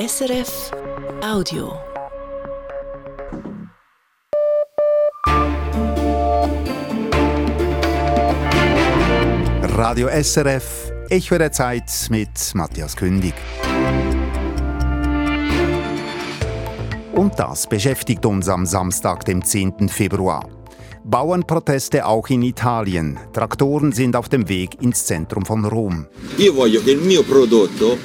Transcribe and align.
SRF 0.00 0.70
Audio. 1.22 1.74
Radio 9.62 10.08
SRF, 10.08 10.90
Echo 11.10 11.36
der 11.36 11.52
Zeit 11.52 11.84
mit 12.08 12.30
Matthias 12.54 12.96
Kündig. 12.96 13.34
Und 17.12 17.38
das 17.38 17.66
beschäftigt 17.66 18.24
uns 18.24 18.48
am 18.48 18.64
Samstag, 18.64 19.26
dem 19.26 19.44
10. 19.44 19.90
Februar. 19.90 20.48
Bauernproteste 21.04 22.06
auch 22.06 22.30
in 22.30 22.40
Italien. 22.40 23.18
Traktoren 23.34 23.92
sind 23.92 24.16
auf 24.16 24.30
dem 24.30 24.48
Weg 24.48 24.80
ins 24.80 25.04
Zentrum 25.04 25.44
von 25.44 25.66
Rom. 25.66 26.06
Io 26.38 26.54
voglio 26.54 26.82
che 26.82 26.92
il 26.92 27.00
mio 27.00 27.22
prodotto 27.22 27.98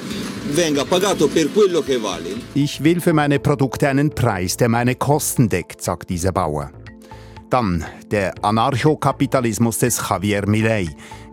venga 0.54 0.86
pagato 0.86 1.27
per 1.27 1.52
quello 1.52 1.82
che 1.82 1.98
vale. 1.98 2.36
Ich 2.54 2.82
will 2.84 3.02
für 3.02 3.13
meine 3.13 3.40
Produkte 3.40 3.90
einen 3.90 4.09
Preis, 4.09 4.58
der 4.58 4.70
meine 4.70 4.95
Kosten 4.95 5.49
deckt, 5.49 5.81
sagt 5.81 6.09
dieser 6.09 6.31
Bauer. 6.31 6.71
Dann 7.49 7.85
der 8.12 8.34
Anarchokapitalismus 8.44 9.80
des 9.80 10.02
Javier 10.09 10.48
Milei. 10.48 10.88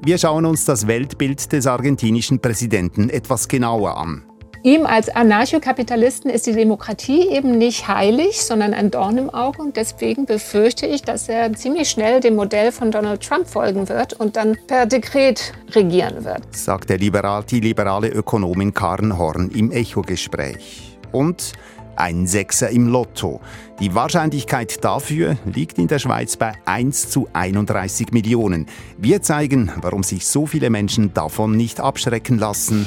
Wir 0.05 0.19
schauen 0.19 0.45
uns 0.45 0.65
das 0.65 0.87
Weltbild 0.87 1.53
des 1.53 1.67
argentinischen 1.67 2.41
Präsidenten 2.41 3.09
etwas 3.09 3.49
genauer 3.49 3.97
an. 3.97 4.23
Ihm 4.65 4.87
als 4.87 5.09
Anarchokapitalisten 5.09 6.31
ist 6.31 6.47
die 6.47 6.53
Demokratie 6.53 7.29
eben 7.29 7.59
nicht 7.59 7.89
heilig, 7.89 8.43
sondern 8.43 8.75
ein 8.75 8.93
Dorn 8.93 9.19
im 9.19 9.29
Auge. 9.29 9.61
Und 9.61 9.77
deswegen 9.77 10.25
befürchte 10.25 10.87
ich, 10.87 11.03
dass 11.03 11.29
er 11.29 11.53
ziemlich 11.55 11.91
schnell 11.91 12.21
dem 12.21 12.37
Modell 12.37 12.71
von 12.71 12.93
Donald 12.93 13.27
Trump 13.27 13.49
folgen 13.49 13.89
wird 13.89 14.13
und 14.13 14.37
dann 14.37 14.57
per 14.69 14.87
Dekret 14.87 15.53
regieren 15.73 16.25
wird. 16.25 16.43
Sagt 16.55 16.91
der 16.91 16.99
liberal, 16.99 17.43
die 17.43 17.59
liberale 17.59 18.07
Ökonomin 18.09 18.73
Karen 18.73 19.19
Horn 19.19 19.51
im 19.53 19.73
Echo-Gespräch. 19.73 20.97
Und 21.11 21.55
ein 21.97 22.29
Sechser 22.29 22.71
im 22.71 22.87
Lotto. 22.87 23.41
Die 23.81 23.97
Wahrscheinlichkeit 23.97 24.85
dafür 24.85 25.39
liegt 25.45 25.77
in 25.79 25.89
der 25.89 25.99
Schweiz 25.99 26.37
bei 26.37 26.53
1 26.67 27.11
zu 27.11 27.27
31 27.33 28.13
Millionen. 28.13 28.67
Wir 28.97 29.23
zeigen, 29.23 29.73
warum 29.81 30.05
sich 30.05 30.25
so 30.25 30.47
viele 30.47 30.71
Menschen 30.71 31.13
davon 31.13 31.57
nicht 31.57 31.81
abschrecken 31.81 32.39
lassen. 32.39 32.87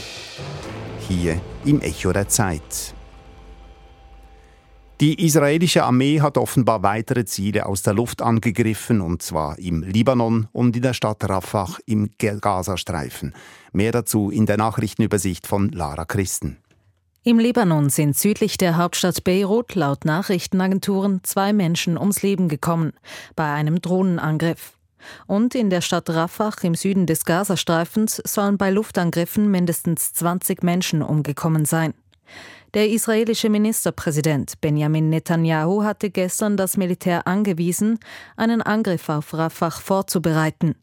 Hier 1.07 1.39
im 1.65 1.81
Echo 1.81 2.13
der 2.13 2.27
Zeit. 2.27 2.93
Die 5.01 5.25
israelische 5.25 5.83
Armee 5.83 6.21
hat 6.21 6.37
offenbar 6.37 6.81
weitere 6.81 7.25
Ziele 7.25 7.65
aus 7.65 7.81
der 7.81 7.93
Luft 7.93 8.21
angegriffen, 8.21 9.01
und 9.01 9.21
zwar 9.21 9.59
im 9.59 9.83
Libanon 9.83 10.47
und 10.53 10.75
in 10.77 10.81
der 10.83 10.93
Stadt 10.93 11.27
Rafah 11.27 11.75
im 11.85 12.11
Gazastreifen. 12.17 13.33
Mehr 13.73 13.91
dazu 13.91 14.29
in 14.29 14.45
der 14.45 14.55
Nachrichtenübersicht 14.55 15.47
von 15.47 15.69
Lara 15.69 16.05
Christen. 16.05 16.59
Im 17.23 17.39
Libanon 17.39 17.89
sind 17.89 18.15
südlich 18.15 18.57
der 18.57 18.77
Hauptstadt 18.77 19.23
Beirut 19.25 19.75
laut 19.75 20.05
Nachrichtenagenturen 20.05 21.21
zwei 21.23 21.51
Menschen 21.51 21.97
ums 21.97 22.21
Leben 22.21 22.47
gekommen 22.47 22.93
bei 23.35 23.51
einem 23.51 23.81
Drohnenangriff. 23.81 24.74
Und 25.27 25.55
in 25.55 25.69
der 25.69 25.81
Stadt 25.81 26.09
Rafah 26.09 26.51
im 26.61 26.75
Süden 26.75 27.05
des 27.05 27.25
Gazastreifens 27.25 28.21
sollen 28.25 28.57
bei 28.57 28.71
Luftangriffen 28.71 29.49
mindestens 29.49 30.13
20 30.13 30.63
Menschen 30.63 31.01
umgekommen 31.01 31.65
sein. 31.65 31.93
Der 32.73 32.89
israelische 32.89 33.49
Ministerpräsident 33.49 34.59
Benjamin 34.59 35.09
Netanyahu 35.09 35.83
hatte 35.83 36.09
gestern 36.09 36.57
das 36.57 36.75
Militär 36.75 37.25
angewiesen, 37.25 37.99
einen 38.35 38.61
Angriff 38.61 39.07
auf 39.07 39.33
Rafah 39.33 39.71
vorzubereiten. 39.71 40.75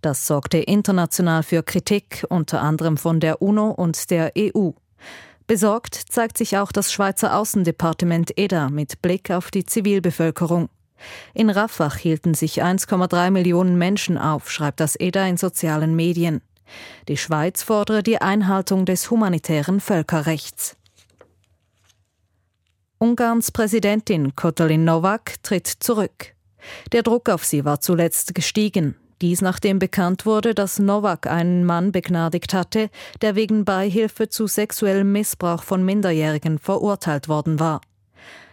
Das 0.00 0.26
sorgte 0.26 0.58
international 0.58 1.42
für 1.42 1.62
Kritik, 1.62 2.24
unter 2.28 2.60
anderem 2.60 2.96
von 2.96 3.20
der 3.20 3.40
UNO 3.40 3.70
und 3.70 4.10
der 4.10 4.32
EU. 4.36 4.70
Besorgt 5.46 5.94
zeigt 5.94 6.36
sich 6.36 6.58
auch 6.58 6.72
das 6.72 6.92
Schweizer 6.92 7.36
Außendepartement 7.36 8.36
EDA 8.36 8.68
mit 8.68 9.00
Blick 9.00 9.30
auf 9.30 9.50
die 9.50 9.64
Zivilbevölkerung. 9.64 10.68
In 11.34 11.50
Rafah 11.50 11.94
hielten 11.94 12.34
sich 12.34 12.62
1,3 12.62 13.30
Millionen 13.30 13.78
Menschen 13.78 14.18
auf, 14.18 14.50
schreibt 14.50 14.80
das 14.80 14.98
EDA 14.98 15.26
in 15.26 15.36
sozialen 15.36 15.96
Medien. 15.96 16.40
Die 17.08 17.16
Schweiz 17.16 17.62
fordere 17.62 18.02
die 18.02 18.20
Einhaltung 18.20 18.84
des 18.84 19.10
humanitären 19.10 19.80
Völkerrechts. 19.80 20.76
Ungarns 22.98 23.52
Präsidentin 23.52 24.34
Kotalin 24.34 24.84
Nowak 24.84 25.42
tritt 25.42 25.66
zurück. 25.68 26.34
Der 26.92 27.02
Druck 27.02 27.28
auf 27.28 27.44
sie 27.44 27.64
war 27.64 27.80
zuletzt 27.80 28.34
gestiegen. 28.34 28.96
Dies 29.20 29.40
nachdem 29.40 29.78
bekannt 29.78 30.26
wurde, 30.26 30.54
dass 30.54 30.78
Nowak 30.78 31.26
einen 31.26 31.64
Mann 31.64 31.90
begnadigt 31.92 32.54
hatte, 32.54 32.90
der 33.20 33.34
wegen 33.34 33.64
Beihilfe 33.64 34.28
zu 34.28 34.46
sexuellem 34.46 35.10
Missbrauch 35.10 35.62
von 35.62 35.84
Minderjährigen 35.84 36.58
verurteilt 36.58 37.28
worden 37.28 37.58
war. 37.58 37.80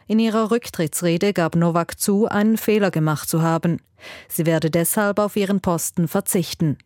In 0.08 0.20
ihrer 0.20 0.52
Rücktrittsrede 0.52 1.34
gab 1.34 1.56
Nowak 1.56 2.00
zu, 2.00 2.28
einen 2.28 2.58
Fehler 2.58 2.92
gemacht 2.92 3.28
zu 3.28 3.42
haben. 3.42 3.82
Sie 4.28 4.46
werde 4.46 4.70
deshalb 4.70 5.18
auf 5.18 5.36
ihren 5.36 5.62
Posten 5.62 6.08
verzichten. 6.08 6.78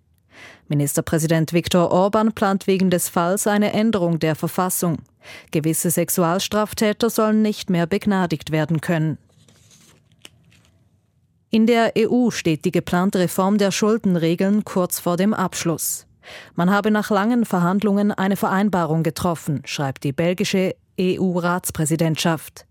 Ministerpräsident 0.70 1.52
Viktor 1.52 1.92
Orban 1.92 2.32
plant 2.32 2.66
wegen 2.66 2.90
des 2.90 3.10
Falls 3.10 3.46
eine 3.46 3.74
Änderung 3.74 4.20
der 4.20 4.36
Verfassung. 4.36 5.00
Gewisse 5.52 5.92
Sexualstraftäter 5.92 7.10
sollen 7.10 7.42
nicht 7.42 7.70
mehr 7.70 7.88
begnadigt 7.88 8.52
werden 8.52 8.80
können. 8.80 9.18
In 11.50 11.66
der 11.66 11.94
EU 11.98 12.30
steht 12.30 12.64
die 12.64 12.72
geplante 12.72 13.20
Reform 13.20 13.58
der 13.58 13.72
Schuldenregeln 13.72 14.64
kurz 14.64 15.00
vor 15.00 15.18
dem 15.18 15.34
Abschluss. 15.34 16.06
Man 16.56 16.70
habe 16.70 16.92
nach 16.92 17.10
langen 17.10 17.44
Verhandlungen 17.44 18.12
eine 18.12 18.36
Vereinbarung 18.36 19.02
getroffen, 19.02 19.64
schreibt 19.66 20.04
die 20.04 20.14
belgische 20.14 20.76
EU-Ratspräsidentschaft. 21.00 22.68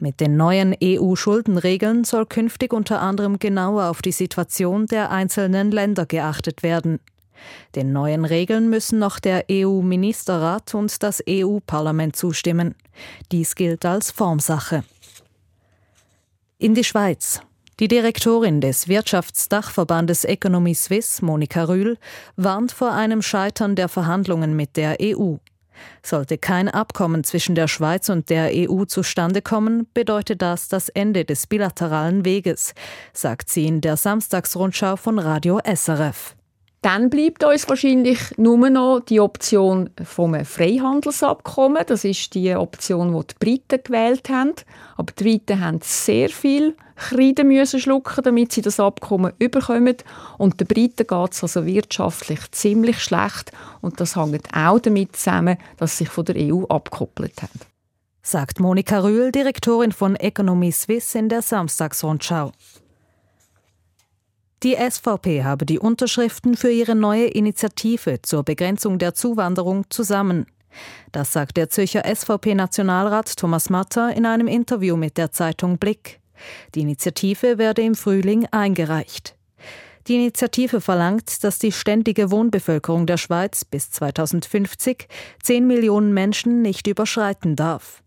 Mit 0.00 0.20
den 0.20 0.36
neuen 0.36 0.74
EU-Schuldenregeln 0.82 2.04
soll 2.04 2.26
künftig 2.26 2.72
unter 2.72 3.00
anderem 3.00 3.38
genauer 3.38 3.90
auf 3.90 4.02
die 4.02 4.12
Situation 4.12 4.86
der 4.86 5.10
einzelnen 5.10 5.70
Länder 5.70 6.06
geachtet 6.06 6.62
werden. 6.62 7.00
Den 7.74 7.92
neuen 7.92 8.24
Regeln 8.24 8.70
müssen 8.70 8.98
noch 8.98 9.18
der 9.18 9.44
EU-Ministerrat 9.50 10.74
und 10.74 11.02
das 11.02 11.22
EU-Parlament 11.28 12.16
zustimmen. 12.16 12.74
Dies 13.32 13.54
gilt 13.54 13.84
als 13.84 14.10
Formsache. 14.10 14.84
In 16.58 16.74
die 16.74 16.84
Schweiz. 16.84 17.40
Die 17.78 17.88
Direktorin 17.88 18.60
des 18.60 18.88
Wirtschaftsdachverbandes 18.88 20.26
Economy 20.26 20.74
Suisse, 20.74 21.24
Monika 21.24 21.64
Rühl, 21.64 21.96
warnt 22.36 22.72
vor 22.72 22.92
einem 22.92 23.22
Scheitern 23.22 23.74
der 23.74 23.88
Verhandlungen 23.88 24.54
mit 24.54 24.76
der 24.76 24.98
EU. 25.00 25.36
Sollte 26.02 26.38
kein 26.38 26.68
Abkommen 26.68 27.24
zwischen 27.24 27.54
der 27.54 27.68
Schweiz 27.68 28.08
und 28.08 28.30
der 28.30 28.50
EU 28.52 28.84
zustande 28.84 29.42
kommen, 29.42 29.86
bedeutet 29.94 30.42
das 30.42 30.68
das 30.68 30.88
Ende 30.88 31.24
des 31.24 31.46
bilateralen 31.46 32.24
Weges, 32.24 32.74
sagt 33.12 33.50
sie 33.50 33.66
in 33.66 33.80
der 33.80 33.96
Samstagsrundschau 33.96 34.96
von 34.96 35.18
Radio 35.18 35.60
SRF. 35.64 36.34
Dann 36.82 37.10
bleibt 37.10 37.44
uns 37.44 37.68
wahrscheinlich 37.68 38.18
nur 38.38 38.70
noch 38.70 39.00
die 39.00 39.20
Option 39.20 39.90
vom 40.02 40.42
Freihandelsabkommen. 40.44 41.84
Das 41.86 42.04
ist 42.04 42.34
die 42.34 42.54
Option, 42.54 43.12
die 43.12 43.26
die 43.26 43.34
Briten 43.38 43.84
gewählt 43.84 44.30
haben. 44.30 44.54
Aber 44.96 45.12
die 45.12 45.22
Briten 45.22 45.60
haben 45.60 45.80
sehr 45.82 46.30
viel 46.30 46.74
Kreide 47.00 47.44
müssen 47.44 47.80
schlucken, 47.80 48.22
damit 48.22 48.52
sie 48.52 48.60
das 48.60 48.78
Abkommen 48.78 49.32
überkommen. 49.38 49.96
Und 50.36 50.60
den 50.60 50.66
Briten 50.66 51.06
geht 51.06 51.32
es 51.32 51.42
also 51.42 51.64
wirtschaftlich 51.64 52.50
ziemlich 52.52 53.02
schlecht. 53.02 53.52
Und 53.80 54.00
das 54.00 54.16
hängt 54.16 54.54
auch 54.54 54.78
damit 54.78 55.16
zusammen, 55.16 55.56
dass 55.78 55.92
sie 55.92 56.04
sich 56.04 56.12
von 56.12 56.26
der 56.26 56.36
EU 56.36 56.64
abgekoppelt 56.66 57.42
haben. 57.42 57.58
Sagt 58.22 58.60
Monika 58.60 59.00
Rühl, 59.00 59.32
Direktorin 59.32 59.92
von 59.92 60.14
Economy 60.14 60.70
Suisse 60.72 61.18
in 61.18 61.30
der 61.30 61.40
Samstagsrundschau. 61.40 62.52
Die 64.62 64.76
SVP 64.76 65.42
habe 65.42 65.64
die 65.64 65.78
Unterschriften 65.78 66.54
für 66.54 66.70
ihre 66.70 66.94
neue 66.94 67.28
Initiative 67.28 68.20
zur 68.20 68.42
Begrenzung 68.42 68.98
der 68.98 69.14
Zuwanderung 69.14 69.88
zusammen. 69.88 70.44
Das 71.12 71.32
sagt 71.32 71.56
der 71.56 71.70
Zürcher 71.70 72.02
SVP-Nationalrat 72.04 73.38
Thomas 73.38 73.70
Matter 73.70 74.14
in 74.14 74.26
einem 74.26 74.48
Interview 74.48 74.96
mit 74.96 75.16
der 75.16 75.32
Zeitung 75.32 75.78
Blick. 75.78 76.20
Die 76.74 76.80
Initiative 76.80 77.58
werde 77.58 77.82
im 77.82 77.94
Frühling 77.94 78.46
eingereicht. 78.50 79.36
Die 80.06 80.14
Initiative 80.16 80.80
verlangt, 80.80 81.44
dass 81.44 81.58
die 81.58 81.72
ständige 81.72 82.30
Wohnbevölkerung 82.30 83.06
der 83.06 83.18
Schweiz 83.18 83.64
bis 83.64 83.90
2050 83.90 85.06
10 85.42 85.66
Millionen 85.66 86.14
Menschen 86.14 86.62
nicht 86.62 86.86
überschreiten 86.86 87.54
darf. 87.54 88.02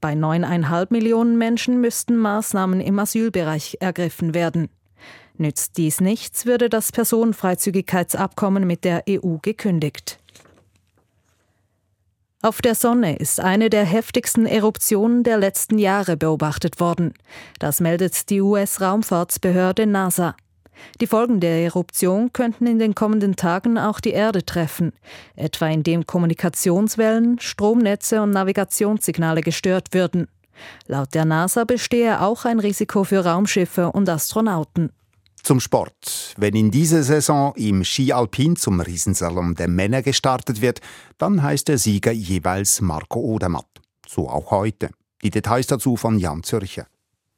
Bei 0.00 0.14
9,5 0.14 0.86
Millionen 0.90 1.36
Menschen 1.36 1.80
müssten 1.80 2.16
Maßnahmen 2.16 2.80
im 2.80 2.98
Asylbereich 2.98 3.76
ergriffen 3.80 4.34
werden. 4.34 4.68
Nützt 5.36 5.76
dies 5.76 6.00
nichts, 6.00 6.46
würde 6.46 6.68
das 6.68 6.92
Personenfreizügigkeitsabkommen 6.92 8.66
mit 8.66 8.84
der 8.84 9.04
EU 9.08 9.36
gekündigt. 9.42 10.18
Auf 12.44 12.60
der 12.60 12.74
Sonne 12.74 13.16
ist 13.16 13.40
eine 13.40 13.70
der 13.70 13.86
heftigsten 13.86 14.44
Eruptionen 14.44 15.22
der 15.22 15.38
letzten 15.38 15.78
Jahre 15.78 16.18
beobachtet 16.18 16.78
worden. 16.78 17.14
Das 17.58 17.80
meldet 17.80 18.28
die 18.28 18.42
US-Raumfahrtsbehörde 18.42 19.86
NASA. 19.86 20.36
Die 21.00 21.06
Folgen 21.06 21.40
der 21.40 21.64
Eruption 21.64 22.34
könnten 22.34 22.66
in 22.66 22.78
den 22.78 22.94
kommenden 22.94 23.36
Tagen 23.36 23.78
auch 23.78 23.98
die 23.98 24.10
Erde 24.10 24.44
treffen, 24.44 24.92
etwa 25.36 25.68
indem 25.68 26.04
Kommunikationswellen, 26.04 27.40
Stromnetze 27.40 28.20
und 28.20 28.32
Navigationssignale 28.32 29.40
gestört 29.40 29.94
würden. 29.94 30.28
Laut 30.86 31.14
der 31.14 31.24
NASA 31.24 31.64
bestehe 31.64 32.20
auch 32.20 32.44
ein 32.44 32.60
Risiko 32.60 33.04
für 33.04 33.24
Raumschiffe 33.24 33.90
und 33.90 34.06
Astronauten. 34.10 34.92
Zum 35.44 35.60
Sport. 35.60 36.34
Wenn 36.38 36.56
in 36.56 36.70
dieser 36.70 37.02
Saison 37.02 37.52
im 37.56 37.84
Ski 37.84 38.14
Alpin 38.14 38.56
zum 38.56 38.80
Riesensalon 38.80 39.54
der 39.54 39.68
Männer 39.68 40.00
gestartet 40.00 40.62
wird, 40.62 40.80
dann 41.18 41.42
heißt 41.42 41.68
der 41.68 41.76
Sieger 41.76 42.12
jeweils 42.12 42.80
Marco 42.80 43.20
Odermatt. 43.20 43.66
So 44.08 44.30
auch 44.30 44.50
heute. 44.50 44.88
Die 45.22 45.28
Details 45.28 45.66
dazu 45.66 45.96
von 45.96 46.18
Jan 46.18 46.42
Zürcher. 46.44 46.86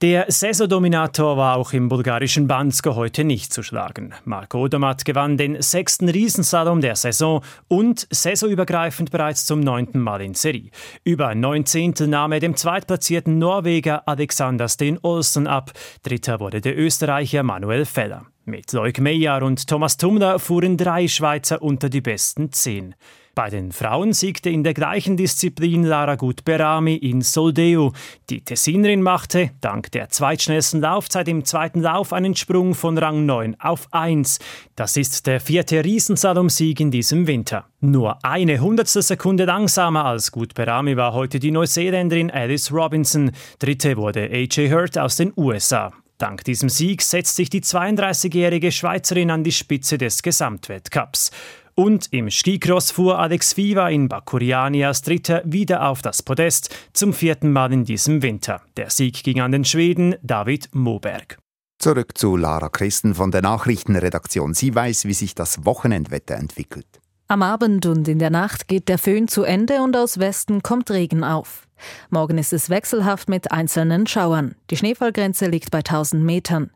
Der 0.03 0.27
Saisondominator 0.29 1.39
war 1.39 1.57
auch 1.57 1.73
im 1.73 1.89
bulgarischen 1.89 2.47
Bansko 2.47 2.97
heute 2.97 3.25
nicht 3.25 3.51
zu 3.51 3.63
schlagen. 3.63 4.13
Marco 4.27 4.59
Odermatt 4.59 5.07
gewann 5.07 5.39
den 5.39 5.63
sechsten 5.63 6.11
Riesensalon 6.11 6.83
der 6.83 6.97
Saison 6.97 7.43
und 7.67 8.07
saisonübergreifend 8.11 9.11
bereits 9.11 9.47
zum 9.47 9.61
neunten 9.61 10.01
Mal 10.01 10.21
in 10.21 10.35
Serie. 10.35 10.71
Über 11.03 11.35
neun 11.35 11.65
Zehntel 11.65 12.09
nahm 12.09 12.33
er 12.33 12.41
dem 12.41 12.57
zweitplatzierten 12.57 13.39
Norweger 13.39 14.07
Alexander 14.07 14.69
Sten 14.69 14.99
Olsen 15.01 15.47
ab. 15.47 15.73
Dritter 16.03 16.41
wurde 16.41 16.61
der 16.61 16.77
Österreicher 16.77 17.43
Manuel 17.43 17.87
Feller. 17.87 18.27
Mit 18.45 18.75
Loic 18.75 19.01
Meyer 19.01 19.43
und 19.43 19.67
Thomas 19.67 19.97
Tumler 19.97 20.39
fuhren 20.39 20.77
drei 20.77 21.09
Schweizer 21.09 21.63
unter 21.63 21.89
die 21.89 22.03
besten 22.03 22.53
zehn. 22.53 22.95
Bei 23.37 23.51
den 23.51 23.71
Frauen 23.71 24.15
siegte 24.15 24.49
in 24.49 24.65
der 24.65 24.73
gleichen 24.73 25.19
Disziplin 25.19 25.83
Lara 25.85 26.15
Gut-Berami 26.15 26.95
in 26.95 27.21
Soldeu. 27.21 27.91
Die 28.31 28.41
Tessinerin 28.41 29.03
machte, 29.03 29.51
dank 29.61 29.93
der 29.93 30.09
zweitschnellsten 30.09 30.81
Laufzeit 30.81 31.29
im 31.29 31.45
zweiten 31.45 31.83
Lauf, 31.83 32.15
einen 32.15 32.35
Sprung 32.35 32.75
von 32.75 32.97
Rang 32.97 33.27
9 33.27 33.61
auf 33.61 33.89
1. 33.91 34.39
Das 34.75 34.97
ist 34.97 35.27
der 35.27 35.41
vierte 35.41 35.85
Riesensalom-Sieg 35.85 36.81
in 36.81 36.91
diesem 36.91 37.27
Winter. 37.27 37.67
Nur 37.81 38.25
eine 38.25 38.59
hundertstel 38.59 39.03
Sekunde 39.03 39.45
langsamer 39.45 40.07
als 40.07 40.33
Gut-Berami 40.33 40.97
war 40.97 41.13
heute 41.13 41.39
die 41.39 41.51
Neuseeländerin 41.51 42.31
Alice 42.31 42.73
Robinson. 42.73 43.33
Dritte 43.59 43.99
wurde 43.99 44.31
AJ 44.33 44.71
Hurt 44.71 44.97
aus 44.97 45.17
den 45.17 45.35
USA. 45.37 45.93
Dank 46.17 46.45
diesem 46.45 46.71
Sieg 46.71 47.03
setzt 47.03 47.37
sich 47.37 47.51
die 47.51 47.61
32-jährige 47.61 48.73
Schweizerin 48.73 49.31
an 49.31 49.45
die 49.45 49.53
Spitze 49.53 49.99
des 49.99 50.23
Gesamtweltcups. 50.23 51.31
Und 51.79 52.09
im 52.11 52.31
Skicross 52.31 52.91
fuhr 52.91 53.19
Alex 53.19 53.55
Viva 53.59 53.91
in 53.91 54.09
Bakuriani 54.09 54.83
als 54.83 55.03
Dritter 55.03 55.43
wieder 55.45 55.87
auf 55.87 56.01
das 56.01 56.23
Podest, 56.23 56.75
zum 56.95 57.13
vierten 57.13 57.53
Mal 57.53 57.71
in 57.71 57.85
diesem 57.85 58.23
Winter. 58.23 58.63
Der 58.79 58.89
Sieg 58.89 59.23
ging 59.23 59.43
an 59.43 59.53
den 59.53 59.67
Schweden 59.67 60.15
David 60.23 60.75
Moberg. 60.75 61.37
Zurück 61.79 62.17
zu 62.17 62.37
Lara 62.37 62.71
Christen 62.71 63.15
von 63.15 63.31
der 63.31 63.43
Nachrichtenredaktion. 63.43 64.55
Sie 64.55 64.75
weiß, 64.75 65.05
wie 65.05 65.13
sich 65.13 65.35
das 65.35 65.67
Wochenendwetter 65.67 66.37
entwickelt. 66.37 66.87
Am 67.29 67.43
Abend 67.43 67.87
und 67.87 68.07
in 68.07 68.21
der 68.21 68.31
Nacht 68.31 68.69
geht 68.69 68.89
der 68.89 68.99
Föhn 68.99 69.27
zu 69.27 69.43
Ende 69.43 69.83
und 69.83 69.97
aus 69.97 70.21
Westen 70.21 70.63
kommt 70.63 70.93
Regen 70.93 71.25
auf. 71.25 71.67
Morgen 72.09 72.39
ist 72.39 72.53
es 72.53 72.71
wechselhaft 72.71 73.29
mit 73.29 73.51
einzelnen 73.51 74.07
Schauern. 74.07 74.55
Die 74.71 74.77
Schneefallgrenze 74.77 75.49
liegt 75.49 75.73
bei 75.73 75.79
1000 75.79 76.23
Metern. 76.23 76.71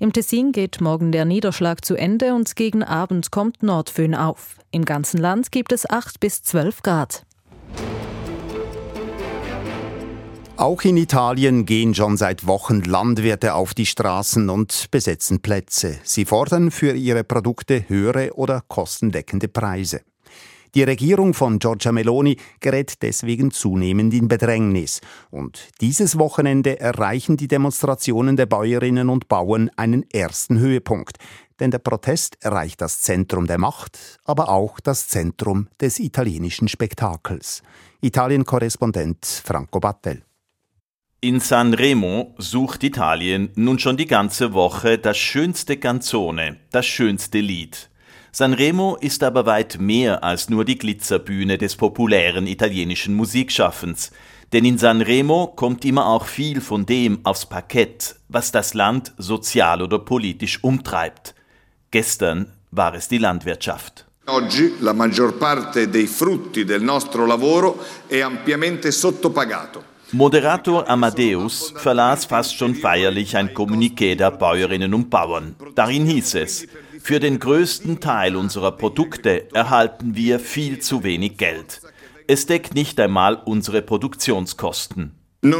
Im 0.00 0.12
Tessin 0.12 0.50
geht 0.50 0.80
morgen 0.80 1.12
der 1.12 1.24
Niederschlag 1.24 1.84
zu 1.84 1.94
Ende 1.94 2.34
und 2.34 2.56
gegen 2.56 2.82
Abend 2.82 3.30
kommt 3.30 3.62
Nordföhn 3.62 4.16
auf. 4.16 4.56
Im 4.72 4.84
ganzen 4.84 5.18
Land 5.18 5.52
gibt 5.52 5.70
es 5.70 5.88
8 5.88 6.18
bis 6.18 6.42
12 6.42 6.82
Grad. 6.82 7.24
Auch 10.58 10.82
in 10.82 10.96
Italien 10.96 11.64
gehen 11.64 11.94
schon 11.94 12.16
seit 12.16 12.46
Wochen 12.46 12.82
Landwirte 12.82 13.54
auf 13.54 13.74
die 13.74 13.86
Straßen 13.86 14.50
und 14.50 14.90
besetzen 14.90 15.40
Plätze. 15.40 15.98
Sie 16.04 16.24
fordern 16.24 16.70
für 16.70 16.92
ihre 16.92 17.24
Produkte 17.24 17.88
höhere 17.88 18.34
oder 18.34 18.62
kostendeckende 18.68 19.48
Preise. 19.48 20.02
Die 20.74 20.84
Regierung 20.84 21.34
von 21.34 21.58
Giorgia 21.58 21.90
Meloni 21.90 22.36
gerät 22.60 23.02
deswegen 23.02 23.50
zunehmend 23.50 24.14
in 24.14 24.28
Bedrängnis. 24.28 25.00
Und 25.30 25.68
dieses 25.80 26.18
Wochenende 26.18 26.80
erreichen 26.80 27.36
die 27.36 27.48
Demonstrationen 27.48 28.36
der 28.36 28.46
Bäuerinnen 28.46 29.08
und 29.08 29.28
Bauern 29.28 29.70
einen 29.76 30.08
ersten 30.10 30.58
Höhepunkt. 30.58 31.18
Denn 31.60 31.70
der 31.70 31.78
Protest 31.78 32.38
erreicht 32.40 32.80
das 32.80 33.02
Zentrum 33.02 33.46
der 33.46 33.58
Macht, 33.58 33.98
aber 34.24 34.48
auch 34.48 34.80
das 34.80 35.08
Zentrum 35.08 35.68
des 35.80 35.98
italienischen 35.98 36.68
Spektakels. 36.68 37.62
Italien-Korrespondent 38.00 39.24
Franco 39.44 39.78
Battel. 39.78 40.22
In 41.24 41.38
Sanremo 41.38 42.34
sucht 42.38 42.82
Italien 42.82 43.50
nun 43.54 43.78
schon 43.78 43.96
die 43.96 44.08
ganze 44.08 44.54
Woche 44.54 44.98
das 44.98 45.16
schönste 45.16 45.76
Canzone, 45.76 46.56
das 46.72 46.84
schönste 46.84 47.38
Lied. 47.38 47.90
Sanremo 48.32 48.96
ist 49.00 49.22
aber 49.22 49.46
weit 49.46 49.78
mehr 49.78 50.24
als 50.24 50.50
nur 50.50 50.64
die 50.64 50.76
Glitzerbühne 50.76 51.58
des 51.58 51.76
populären 51.76 52.48
italienischen 52.48 53.14
Musikschaffens. 53.14 54.10
Denn 54.52 54.64
in 54.64 54.78
Sanremo 54.78 55.46
kommt 55.46 55.84
immer 55.84 56.06
auch 56.06 56.26
viel 56.26 56.60
von 56.60 56.86
dem 56.86 57.20
aufs 57.22 57.46
Parkett, 57.46 58.16
was 58.26 58.50
das 58.50 58.74
Land 58.74 59.12
sozial 59.16 59.80
oder 59.80 60.00
politisch 60.00 60.58
umtreibt. 60.64 61.36
Gestern 61.92 62.50
war 62.72 62.94
es 62.94 63.06
die 63.06 63.18
Landwirtschaft. 63.18 64.06
Oggi 64.26 64.72
la 64.80 64.92
maggior 64.92 65.38
parte 65.38 65.88
dei 65.88 66.08
frutti 66.08 66.64
del 66.64 66.82
nostro 66.82 67.26
lavoro 67.26 67.78
è 68.08 68.20
ampiamente 68.22 68.90
sottopagato. 68.90 69.91
Moderator 70.14 70.86
Amadeus 70.90 71.72
verlas 71.74 72.26
fast 72.26 72.54
schon 72.54 72.74
feierlich 72.74 73.34
ein 73.34 73.54
Kommuniqué 73.54 74.14
der 74.14 74.30
Bäuerinnen 74.30 74.92
und 74.92 75.08
Bauern. 75.08 75.56
Darin 75.74 76.04
hieß 76.04 76.34
es, 76.34 76.66
für 77.00 77.18
den 77.18 77.38
größten 77.38 77.98
Teil 77.98 78.36
unserer 78.36 78.72
Produkte 78.72 79.48
erhalten 79.54 80.14
wir 80.14 80.38
viel 80.38 80.80
zu 80.80 81.02
wenig 81.02 81.38
Geld. 81.38 81.80
Es 82.26 82.44
deckt 82.44 82.74
nicht 82.74 83.00
einmal 83.00 83.40
unsere 83.46 83.80
Produktionskosten. 83.80 85.12
Wir 85.42 85.58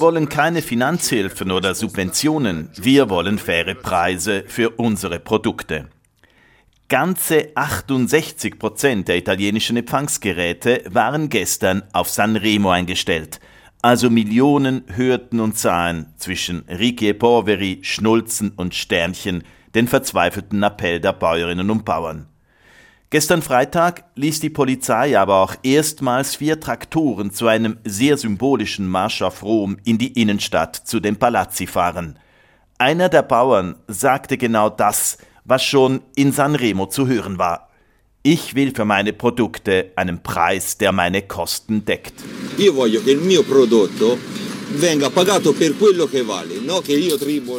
wollen 0.00 0.28
keine 0.28 0.62
Finanzhilfen 0.62 1.50
oder 1.50 1.74
Subventionen, 1.74 2.68
wir 2.76 3.08
wollen 3.08 3.38
faire 3.38 3.74
Preise 3.74 4.44
für 4.46 4.70
unsere 4.70 5.18
Produkte. 5.18 5.88
Ganze 6.88 7.50
68 7.54 8.58
Prozent 8.58 9.08
der 9.08 9.18
italienischen 9.18 9.76
Empfangsgeräte 9.76 10.84
waren 10.88 11.28
gestern 11.28 11.82
auf 11.92 12.08
Sanremo 12.08 12.70
eingestellt. 12.70 13.40
Also 13.82 14.08
Millionen 14.08 14.84
hörten 14.96 15.38
und 15.40 15.58
sahen 15.58 16.14
zwischen 16.16 16.64
Ricci 16.66 17.08
e 17.08 17.12
Poveri, 17.12 17.80
Schnulzen 17.82 18.52
und 18.56 18.74
Sternchen 18.74 19.44
den 19.74 19.86
verzweifelten 19.86 20.62
Appell 20.62 20.98
der 20.98 21.12
Bäuerinnen 21.12 21.70
und 21.70 21.84
Bauern. 21.84 22.26
Gestern 23.10 23.42
Freitag 23.42 24.04
ließ 24.14 24.40
die 24.40 24.48
Polizei 24.48 25.18
aber 25.18 25.42
auch 25.42 25.56
erstmals 25.62 26.36
vier 26.36 26.58
Traktoren 26.58 27.30
zu 27.32 27.48
einem 27.48 27.76
sehr 27.84 28.16
symbolischen 28.16 28.88
Marsch 28.88 29.20
auf 29.20 29.42
Rom 29.42 29.76
in 29.84 29.98
die 29.98 30.18
Innenstadt 30.18 30.76
zu 30.76 31.00
den 31.00 31.18
Palazzi 31.18 31.66
fahren. 31.66 32.18
Einer 32.78 33.10
der 33.10 33.22
Bauern 33.22 33.76
sagte 33.88 34.38
genau 34.38 34.70
das, 34.70 35.18
was 35.48 35.64
schon 35.64 36.02
in 36.14 36.30
Sanremo 36.30 36.86
zu 36.86 37.08
hören 37.08 37.38
war. 37.38 37.68
Ich 38.22 38.54
will 38.54 38.74
für 38.74 38.84
meine 38.84 39.12
Produkte 39.12 39.92
einen 39.96 40.22
Preis, 40.22 40.76
der 40.76 40.92
meine 40.92 41.22
Kosten 41.22 41.84
deckt. 41.84 42.12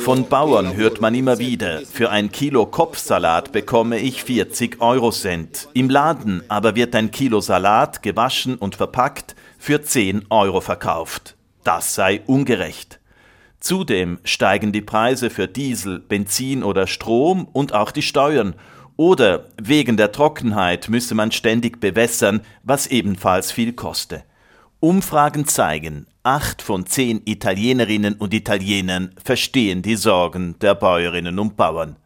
Von 0.01 0.29
Bauern 0.29 0.75
hört 0.75 1.01
man 1.01 1.15
immer 1.15 1.39
wieder, 1.39 1.81
für 1.91 2.11
ein 2.11 2.31
Kilo 2.31 2.67
Kopfsalat 2.67 3.51
bekomme 3.51 3.99
ich 3.99 4.23
40 4.23 4.79
Euro 4.79 5.09
Cent. 5.09 5.69
Im 5.73 5.89
Laden 5.89 6.43
aber 6.49 6.75
wird 6.75 6.93
ein 6.93 7.09
Kilo 7.09 7.41
Salat 7.41 8.03
gewaschen 8.03 8.55
und 8.55 8.75
verpackt 8.75 9.35
für 9.57 9.81
10 9.81 10.25
Euro 10.29 10.61
verkauft. 10.61 11.35
Das 11.63 11.95
sei 11.95 12.21
ungerecht. 12.27 12.98
Zudem 13.59 14.19
steigen 14.23 14.71
die 14.71 14.81
Preise 14.81 15.29
für 15.29 15.47
Diesel, 15.47 15.99
Benzin 15.99 16.63
oder 16.63 16.87
Strom 16.87 17.47
und 17.51 17.73
auch 17.73 17.91
die 17.91 18.01
Steuern 18.01 18.55
oder 18.95 19.45
wegen 19.61 19.95
der 19.95 20.11
Trockenheit 20.11 20.89
müsse 20.89 21.15
man 21.15 21.31
ständig 21.31 21.79
bewässern, 21.79 22.41
was 22.63 22.87
ebenfalls 22.87 23.51
viel 23.51 23.73
koste. 23.73 24.23
Umfragen 24.81 25.45
zeigen, 25.45 26.05
acht 26.23 26.61
von 26.61 26.85
zehn 26.85 27.21
Italienerinnen 27.25 28.15
und 28.15 28.33
Italienern 28.33 29.13
verstehen 29.23 29.81
die 29.81 29.95
Sorgen 29.95 30.57
der 30.59 30.75
Bäuerinnen 30.75 31.39
und 31.39 31.57
Bauern. 31.57 31.97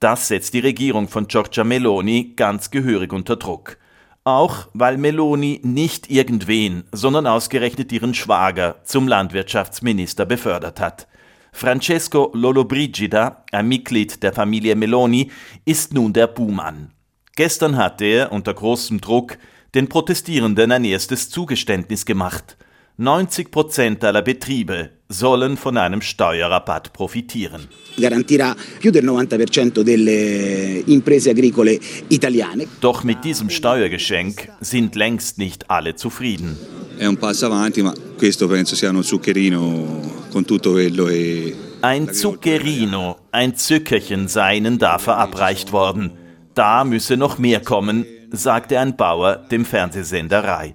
Das 0.00 0.28
setzt 0.28 0.54
die 0.54 0.60
Regierung 0.60 1.08
von 1.08 1.26
Giorgia 1.28 1.64
Meloni 1.64 2.34
ganz 2.36 2.70
gehörig 2.70 3.12
unter 3.12 3.36
Druck. 3.36 3.78
Auch 4.26 4.66
weil 4.74 4.98
Meloni 4.98 5.60
nicht 5.62 6.10
irgendwen, 6.10 6.82
sondern 6.90 7.28
ausgerechnet 7.28 7.92
ihren 7.92 8.12
Schwager 8.12 8.74
zum 8.82 9.06
Landwirtschaftsminister 9.06 10.26
befördert 10.26 10.80
hat. 10.80 11.06
Francesco 11.52 12.32
Lollobrigida, 12.34 13.44
ein 13.52 13.68
Mitglied 13.68 14.24
der 14.24 14.32
Familie 14.32 14.74
Meloni, 14.74 15.30
ist 15.64 15.94
nun 15.94 16.12
der 16.12 16.26
Buhmann. 16.26 16.90
Gestern 17.36 17.76
hat 17.76 18.02
er 18.02 18.32
unter 18.32 18.52
großem 18.52 19.00
Druck 19.00 19.38
den 19.76 19.88
Protestierenden 19.88 20.72
ein 20.72 20.84
erstes 20.84 21.30
Zugeständnis 21.30 22.04
gemacht. 22.04 22.56
90 22.98 23.50
Prozent 23.50 24.04
aller 24.04 24.22
Betriebe 24.22 24.90
sollen 25.08 25.58
von 25.58 25.76
einem 25.76 26.00
Steuerrabatt 26.00 26.94
profitieren. 26.94 27.68
Garantirà 27.98 28.56
più 28.78 28.90
del 28.90 29.04
90% 29.04 29.82
delle 29.82 30.82
imprese 30.86 31.30
agricole 31.30 31.78
italiane. 32.08 32.66
Doch 32.80 33.04
mit 33.04 33.22
diesem 33.22 33.50
Steuergeschenk 33.50 34.48
sind 34.60 34.94
längst 34.94 35.36
nicht 35.36 35.68
alle 35.68 35.94
zufrieden. 35.94 36.56
È 36.96 37.04
un 37.04 37.18
passo 37.18 37.44
avanti, 37.44 37.82
ma 37.82 37.92
questo 38.16 38.46
penso 38.48 38.74
sia 38.74 38.88
uno 38.88 39.02
zuccherino 39.02 40.28
con 40.30 40.46
tutto 40.46 40.72
quello 40.72 41.08
e 41.08 41.54
ein 41.82 42.12
Zuccherino, 42.12 43.18
ein 43.30 43.54
Zückerchen 43.54 44.26
sei 44.28 44.56
ihnen 44.56 44.78
da 44.78 44.98
verabreicht 44.98 45.70
worden. 45.70 46.12
Da 46.54 46.84
müsse 46.84 47.18
noch 47.18 47.36
mehr 47.36 47.60
kommen, 47.60 48.06
sagte 48.32 48.80
ein 48.80 48.96
Bauer 48.96 49.36
dem 49.50 49.66
Fernsehsender 49.66 50.42
Rai. 50.42 50.74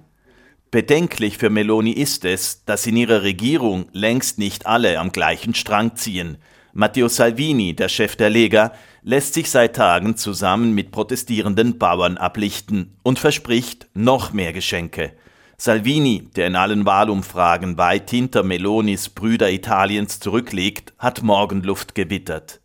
Bedenklich 0.72 1.36
für 1.36 1.50
Meloni 1.50 1.90
ist 1.90 2.24
es, 2.24 2.64
dass 2.64 2.86
in 2.86 2.96
ihrer 2.96 3.20
Regierung 3.22 3.88
längst 3.92 4.38
nicht 4.38 4.64
alle 4.64 4.98
am 4.98 5.12
gleichen 5.12 5.54
Strang 5.54 5.96
ziehen. 5.96 6.38
Matteo 6.72 7.08
Salvini, 7.08 7.76
der 7.76 7.90
Chef 7.90 8.16
der 8.16 8.30
Lega, 8.30 8.72
lässt 9.02 9.34
sich 9.34 9.50
seit 9.50 9.76
Tagen 9.76 10.16
zusammen 10.16 10.72
mit 10.72 10.90
protestierenden 10.90 11.76
Bauern 11.76 12.16
ablichten 12.16 12.96
und 13.02 13.18
verspricht 13.18 13.86
noch 13.92 14.32
mehr 14.32 14.54
Geschenke. 14.54 15.12
Salvini, 15.58 16.30
der 16.36 16.46
in 16.46 16.56
allen 16.56 16.86
Wahlumfragen 16.86 17.76
weit 17.76 18.08
hinter 18.08 18.42
Melonis 18.42 19.10
Brüder 19.10 19.50
Italiens 19.50 20.20
zurückliegt, 20.20 20.94
hat 20.96 21.22
Morgenluft 21.22 21.94
gewittert. 21.94 22.61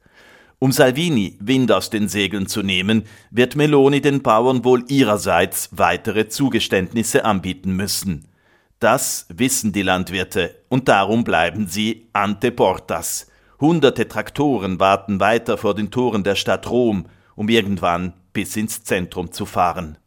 Um 0.59 0.71
Salvini 0.71 1.37
Wind 1.39 1.71
aus 1.71 1.91
den 1.91 2.07
Segeln 2.07 2.47
zu 2.47 2.63
nehmen, 2.63 3.03
wird 3.29 3.55
Meloni 3.55 4.01
den 4.01 4.23
Bauern 4.23 4.65
wohl 4.65 4.83
ihrerseits 4.87 5.69
weitere 5.71 6.29
Zugeständnisse 6.29 7.25
anbieten 7.25 7.75
müssen. 7.75 8.27
Das 8.79 9.27
wissen 9.29 9.71
die 9.71 9.83
Landwirte 9.83 10.55
und 10.67 10.87
darum 10.87 11.23
bleiben 11.23 11.67
sie 11.67 12.07
ante 12.11 12.51
portas. 12.51 13.27
Hunderte 13.59 14.07
Traktoren 14.07 14.79
warten 14.79 15.19
weiter 15.19 15.57
vor 15.57 15.75
den 15.75 15.91
Toren 15.91 16.23
der 16.23 16.35
Stadt 16.35 16.67
Rom, 16.69 17.05
um 17.35 17.49
irgendwann 17.49 18.13
bis 18.33 18.55
ins 18.55 18.83
Zentrum 18.83 19.31
zu 19.31 19.45
fahren. 19.45 19.99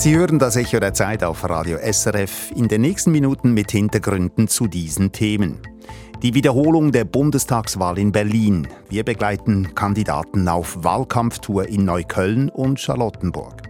Sie 0.00 0.16
hören 0.16 0.38
das 0.38 0.56
Echo 0.56 0.80
der 0.80 0.94
Zeit 0.94 1.22
auf 1.22 1.46
Radio 1.46 1.76
SRF 1.76 2.52
in 2.56 2.68
den 2.68 2.80
nächsten 2.80 3.12
Minuten 3.12 3.52
mit 3.52 3.70
Hintergründen 3.70 4.48
zu 4.48 4.66
diesen 4.66 5.12
Themen. 5.12 5.58
Die 6.22 6.32
Wiederholung 6.32 6.90
der 6.90 7.04
Bundestagswahl 7.04 7.98
in 7.98 8.10
Berlin. 8.10 8.66
Wir 8.88 9.04
begleiten 9.04 9.74
Kandidaten 9.74 10.48
auf 10.48 10.82
Wahlkampftour 10.82 11.68
in 11.68 11.84
Neukölln 11.84 12.48
und 12.48 12.80
Charlottenburg. 12.80 13.68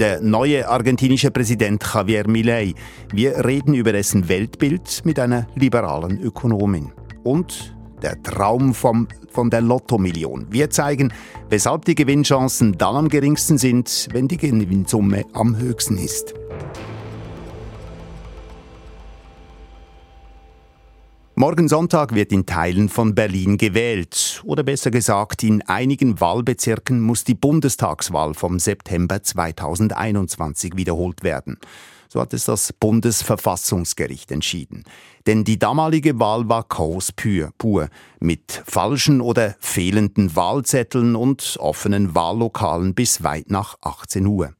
Der 0.00 0.20
neue 0.20 0.68
argentinische 0.68 1.30
Präsident 1.30 1.80
Javier 1.94 2.28
Milei. 2.28 2.74
Wir 3.12 3.44
reden 3.44 3.74
über 3.74 3.92
dessen 3.92 4.28
Weltbild 4.28 5.02
mit 5.04 5.20
einer 5.20 5.46
liberalen 5.54 6.20
Ökonomin. 6.20 6.90
Und 7.22 7.75
der 8.02 8.22
Traum 8.22 8.74
vom, 8.74 9.08
von 9.30 9.50
der 9.50 9.60
Lottomillion. 9.60 10.46
Wir 10.50 10.70
zeigen, 10.70 11.12
weshalb 11.48 11.84
die 11.84 11.94
Gewinnchancen 11.94 12.76
dann 12.78 12.96
am 12.96 13.08
geringsten 13.08 13.58
sind, 13.58 14.08
wenn 14.12 14.28
die 14.28 14.36
Gewinnsumme 14.36 15.24
am 15.32 15.56
höchsten 15.58 15.98
ist. 15.98 16.34
Morgen 21.38 21.68
Sonntag 21.68 22.14
wird 22.14 22.32
in 22.32 22.46
Teilen 22.46 22.88
von 22.88 23.14
Berlin 23.14 23.58
gewählt. 23.58 24.42
Oder 24.46 24.62
besser 24.62 24.90
gesagt, 24.90 25.42
in 25.42 25.60
einigen 25.68 26.18
Wahlbezirken 26.18 27.02
muss 27.02 27.24
die 27.24 27.34
Bundestagswahl 27.34 28.32
vom 28.32 28.58
September 28.58 29.22
2021 29.22 30.76
wiederholt 30.76 31.22
werden. 31.22 31.58
So 32.08 32.20
hat 32.20 32.32
es 32.34 32.44
das 32.44 32.72
Bundesverfassungsgericht 32.72 34.30
entschieden. 34.30 34.84
Denn 35.26 35.44
die 35.44 35.58
damalige 35.58 36.18
Wahl 36.18 36.48
war 36.48 36.64
Chaos 36.64 37.12
pur, 37.12 37.50
pur 37.58 37.88
mit 38.20 38.62
falschen 38.66 39.20
oder 39.20 39.56
fehlenden 39.58 40.36
Wahlzetteln 40.36 41.16
und 41.16 41.56
offenen 41.58 42.14
Wahllokalen 42.14 42.94
bis 42.94 43.22
weit 43.22 43.50
nach 43.50 43.76
18 43.82 44.26
Uhr. 44.26 44.52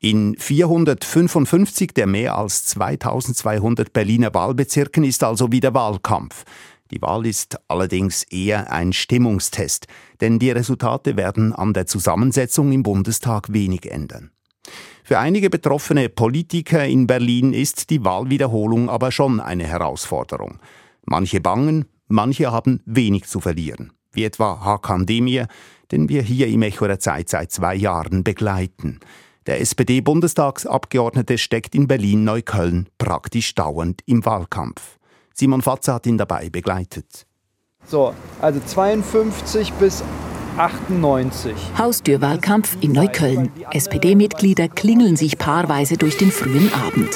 In 0.00 0.36
455 0.38 1.92
der 1.92 2.06
mehr 2.06 2.38
als 2.38 2.66
2200 2.66 3.92
Berliner 3.92 4.32
Wahlbezirken 4.32 5.02
ist 5.02 5.24
also 5.24 5.50
wieder 5.50 5.74
Wahlkampf. 5.74 6.44
Die 6.92 7.02
Wahl 7.02 7.26
ist 7.26 7.58
allerdings 7.68 8.22
eher 8.22 8.72
ein 8.72 8.92
Stimmungstest, 8.92 9.88
denn 10.20 10.38
die 10.38 10.50
Resultate 10.50 11.16
werden 11.16 11.52
an 11.52 11.74
der 11.74 11.86
Zusammensetzung 11.86 12.72
im 12.72 12.82
Bundestag 12.82 13.52
wenig 13.52 13.90
ändern. 13.90 14.30
Für 15.04 15.18
einige 15.18 15.50
betroffene 15.50 16.08
Politiker 16.08 16.84
in 16.84 17.06
Berlin 17.06 17.52
ist 17.52 17.90
die 17.90 18.04
Wahlwiederholung 18.04 18.90
aber 18.90 19.10
schon 19.10 19.40
eine 19.40 19.64
Herausforderung. 19.64 20.58
Manche 21.04 21.40
bangen, 21.40 21.86
manche 22.08 22.52
haben 22.52 22.82
wenig 22.84 23.24
zu 23.24 23.40
verlieren, 23.40 23.92
wie 24.12 24.24
etwa 24.24 24.60
Hakan 24.64 25.06
Demir, 25.06 25.48
den 25.90 26.08
wir 26.08 26.22
hier 26.22 26.48
im 26.48 26.62
Echo 26.62 26.86
der 26.86 27.00
Zeit 27.00 27.28
seit 27.30 27.52
zwei 27.52 27.74
Jahren 27.74 28.24
begleiten. 28.24 29.00
Der 29.46 29.62
SPD-Bundestagsabgeordnete 29.62 31.38
steckt 31.38 31.74
in 31.74 31.88
Berlin-Neukölln 31.88 32.90
praktisch 32.98 33.54
dauernd 33.54 34.02
im 34.04 34.26
Wahlkampf. 34.26 34.98
Simon 35.32 35.62
Fatze 35.62 35.94
hat 35.94 36.06
ihn 36.06 36.18
dabei 36.18 36.50
begleitet. 36.50 37.26
So, 37.86 38.12
also 38.42 38.60
52 38.60 39.72
bis 39.72 40.04
98. 40.58 41.54
Haustürwahlkampf 41.78 42.78
in 42.80 42.90
Neukölln. 42.90 43.52
SPD-Mitglieder 43.70 44.68
klingeln 44.68 45.14
sich 45.14 45.38
paarweise 45.38 45.96
durch 45.96 46.16
den 46.16 46.32
frühen 46.32 46.72
Abend. 46.74 47.10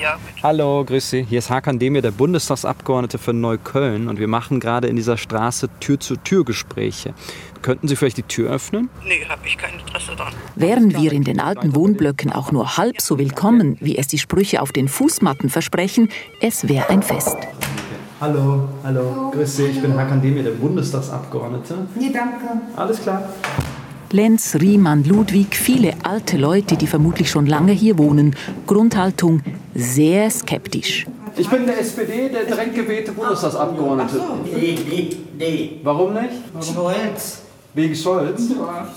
Ja, 0.00 0.18
Hallo, 0.42 0.82
grüß 0.84 1.10
Sie. 1.10 1.22
Hier 1.22 1.40
ist 1.40 1.50
Hakan 1.50 1.78
Demir, 1.78 2.00
der 2.00 2.12
Bundestagsabgeordnete 2.12 3.18
für 3.18 3.34
Neukölln 3.34 4.08
und 4.08 4.18
wir 4.18 4.26
machen 4.26 4.58
gerade 4.58 4.88
in 4.88 4.96
dieser 4.96 5.18
Straße 5.18 5.68
Tür-zu-Tür-Gespräche. 5.80 7.12
Könnten 7.60 7.88
Sie 7.88 7.94
vielleicht 7.94 8.16
die 8.16 8.22
Tür 8.22 8.50
öffnen? 8.50 8.88
Nee, 9.06 9.26
habe 9.28 9.46
ich 9.46 9.58
kein 9.58 9.78
Interesse 9.78 10.16
dran. 10.16 10.32
Wären 10.56 10.96
wir 10.96 11.12
in 11.12 11.24
den 11.24 11.40
alten 11.40 11.76
Wohnblöcken 11.76 12.32
auch 12.32 12.52
nur 12.52 12.78
halb 12.78 13.02
so 13.02 13.18
willkommen, 13.18 13.76
wie 13.80 13.98
es 13.98 14.08
die 14.08 14.18
Sprüche 14.18 14.62
auf 14.62 14.72
den 14.72 14.88
Fußmatten 14.88 15.50
versprechen, 15.50 16.08
es 16.40 16.68
wäre 16.68 16.88
ein 16.88 17.02
Fest. 17.02 17.36
Hallo, 18.22 18.68
hallo, 18.84 19.32
grüß 19.32 19.56
Sie, 19.56 19.64
ich 19.64 19.82
bin 19.82 19.98
Hakan 19.98 20.22
Demir, 20.22 20.44
der 20.44 20.52
Bundestagsabgeordnete. 20.52 21.74
Nee, 21.96 22.12
danke. 22.14 22.62
Alles 22.76 23.02
klar. 23.02 23.28
Lenz, 24.12 24.54
Riemann, 24.60 25.02
Ludwig, 25.02 25.56
viele 25.56 25.94
alte 26.04 26.36
Leute, 26.36 26.76
die 26.76 26.86
vermutlich 26.86 27.28
schon 27.28 27.46
lange 27.46 27.72
hier 27.72 27.98
wohnen. 27.98 28.36
Grundhaltung 28.68 29.42
sehr 29.74 30.30
skeptisch. 30.30 31.04
Ich 31.36 31.48
bin 31.48 31.66
der 31.66 31.80
SPD, 31.80 32.28
der 32.28 32.44
direkt 32.44 32.76
gewählte 32.76 33.10
Bundestagsabgeordnete. 33.10 34.20
Nee, 34.44 34.78
nee, 34.88 35.16
nee. 35.36 35.80
Warum 35.82 36.14
nicht? 36.14 36.30
Warum? 36.52 36.74
Scholz. 36.74 37.42
Wegen 37.74 37.96
Scholz? 37.96 38.40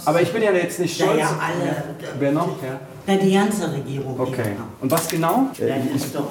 Aber 0.06 0.22
ich 0.22 0.32
bin 0.32 0.44
ja 0.44 0.52
jetzt 0.52 0.80
nicht 0.80 0.96
Scholz. 0.96 1.18
Ja, 1.18 1.24
ja, 1.24 1.40
alle. 1.42 1.96
Wer 2.20 2.32
noch? 2.32 2.62
Ja. 2.62 2.80
Na, 3.08 3.16
die 3.16 3.34
ganze 3.34 3.74
Regierung. 3.74 4.20
Okay. 4.20 4.52
Und 4.82 4.92
was 4.92 5.08
genau? 5.08 5.48
Ja, 5.58 5.78
das 5.94 6.04
ist 6.04 6.14
doch 6.14 6.30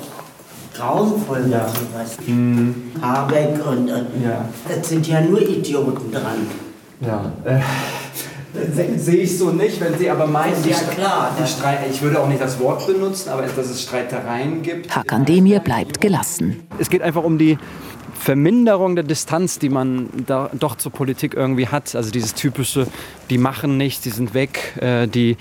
grauenvoll, 0.74 1.46
ja. 1.50 1.68
sowas. 1.68 2.16
Hm. 2.24 2.92
Habeck 3.00 3.64
und, 3.66 3.90
und 3.90 4.06
ja. 4.22 4.48
das 4.68 4.88
sind 4.88 5.06
ja 5.06 5.20
nur 5.20 5.40
Idioten 5.40 6.12
dran. 6.12 6.46
Ja. 7.00 7.32
Äh. 7.44 7.60
Sehe 8.96 9.22
ich 9.22 9.36
so 9.36 9.50
nicht, 9.50 9.80
wenn 9.80 9.98
Sie 9.98 10.08
aber 10.08 10.28
meinen, 10.28 10.54
ja, 10.64 10.76
klar, 10.76 11.36
die 11.40 11.46
Streit, 11.46 11.80
ich 11.90 12.00
würde 12.00 12.20
auch 12.20 12.28
nicht 12.28 12.40
das 12.40 12.60
Wort 12.60 12.86
benutzen, 12.86 13.30
aber 13.30 13.42
dass 13.42 13.66
es 13.66 13.82
Streitereien 13.82 14.62
gibt. 14.62 14.94
Hakan 14.94 15.24
Demir 15.24 15.58
bleibt 15.58 16.00
gelassen. 16.00 16.62
Es 16.78 16.88
geht 16.88 17.02
einfach 17.02 17.24
um 17.24 17.36
die 17.36 17.58
Verminderung 18.24 18.94
der 18.94 19.04
Distanz, 19.04 19.58
die 19.58 19.68
man 19.68 20.08
da 20.26 20.50
doch 20.58 20.76
zur 20.76 20.90
Politik 20.90 21.34
irgendwie 21.34 21.68
hat. 21.68 21.94
Also 21.94 22.10
dieses 22.10 22.32
typische, 22.32 22.86
die 23.28 23.36
machen 23.36 23.76
nichts, 23.76 24.00
die 24.00 24.08
sind 24.08 24.32
weg, 24.32 24.72
äh, 24.80 25.06
die 25.06 25.36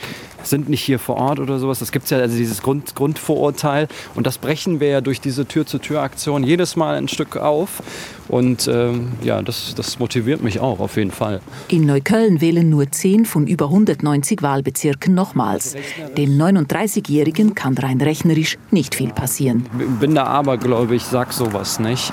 sind 0.45 0.67
nicht 0.67 0.81
hier 0.81 0.99
vor 0.99 1.15
Ort 1.15 1.39
oder 1.39 1.59
sowas. 1.59 1.79
Das 1.79 1.93
gibt 1.93 2.03
es 2.03 2.11
ja, 2.11 2.17
also 2.17 2.35
dieses 2.35 2.61
Grund, 2.61 2.93
Grundvorurteil. 2.93 3.87
Und 4.15 4.27
das 4.27 4.37
brechen 4.37 4.81
wir 4.81 4.89
ja 4.89 4.99
durch 4.99 5.21
diese 5.21 5.45
Tür-zu-Tür-Aktion 5.45 6.43
jedes 6.43 6.75
Mal 6.75 6.95
ein 6.95 7.07
Stück 7.07 7.37
auf. 7.37 7.81
Und 8.27 8.67
ähm, 8.67 9.13
ja, 9.23 9.41
das, 9.41 9.75
das 9.75 9.99
motiviert 9.99 10.43
mich 10.43 10.59
auch 10.59 10.81
auf 10.81 10.97
jeden 10.97 11.11
Fall. 11.11 11.39
In 11.69 11.85
Neukölln 11.85 12.41
wählen 12.41 12.69
nur 12.69 12.91
10 12.91 13.23
von 13.23 13.47
über 13.47 13.67
190 13.67 14.41
Wahlbezirken 14.41 15.13
nochmals. 15.13 15.77
Dem 16.17 16.31
39-Jährigen 16.31 17.55
kann 17.55 17.77
rein 17.77 18.01
rechnerisch 18.01 18.57
nicht 18.71 18.93
viel 18.93 19.13
passieren. 19.13 19.67
Bin 20.01 20.15
da 20.15 20.25
abergläubig, 20.25 21.03
sag 21.03 21.31
sowas 21.31 21.79
nicht. 21.79 22.11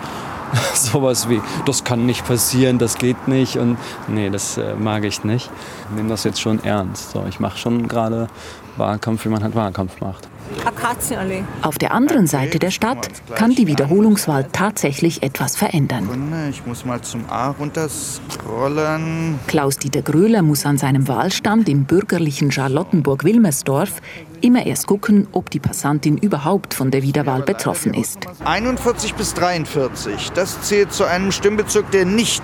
sowas 0.75 1.29
wie, 1.29 1.41
das 1.67 1.85
kann 1.85 2.07
nicht 2.07 2.27
passieren, 2.27 2.79
das 2.79 2.97
geht 2.97 3.29
nicht 3.29 3.57
und 3.57 3.79
nee, 4.09 4.31
das 4.31 4.57
äh, 4.57 4.75
mag 4.75 5.05
ich 5.05 5.25
nicht. 5.25 5.51
Ich 5.91 5.97
nehme 5.97 6.09
das 6.09 6.25
jetzt 6.25 6.41
schon 6.41 6.63
ernst. 6.65 7.13
So, 7.13 7.25
ich 7.29 7.41
mache 7.41 7.59
schon 7.59 7.89
gerade 7.89 8.29
Wahlkampf, 8.77 9.25
wie 9.25 9.29
man 9.29 9.43
halt 9.43 9.55
Wahlkampf 9.55 10.01
macht. 10.01 10.29
Akazienallee. 10.65 11.45
Auf 11.63 11.79
der 11.79 11.93
anderen 11.93 12.27
Seite 12.27 12.59
der 12.59 12.71
Stadt 12.71 13.09
kann 13.35 13.55
die 13.55 13.67
Wiederholungswahl 13.67 14.47
tatsächlich 14.51 15.23
etwas 15.23 15.57
verändern. 15.57 16.09
Ich 16.51 16.67
muss 16.67 16.85
mal 16.85 17.01
zum 17.03 17.29
A 17.29 17.51
runterscrollen. 17.51 19.39
Klaus-Dieter 19.47 20.03
Gröler 20.03 20.43
muss 20.43 20.67
an 20.67 20.77
seinem 20.77 21.07
Wahlstand 21.07 21.69
im 21.69 21.85
bürgerlichen 21.85 22.51
Charlottenburg-Wilmersdorf 22.51 24.01
immer 24.43 24.67
erst 24.67 24.87
gucken, 24.87 25.29
ob 25.33 25.51
die 25.51 25.61
Passantin 25.61 26.19
überhaupt 26.19 26.75
von 26.75 26.91
der 26.91 27.03
Wiederwahl 27.03 27.43
betroffen 27.43 27.95
ist. 27.95 28.19
41 28.45 29.15
bis 29.15 29.35
43, 29.35 30.31
das 30.33 30.63
zählt 30.63 30.93
zu 30.93 31.05
einem 31.05 31.33
Stimmbezirk, 31.33 31.91
der 31.91 32.05
nicht 32.05 32.43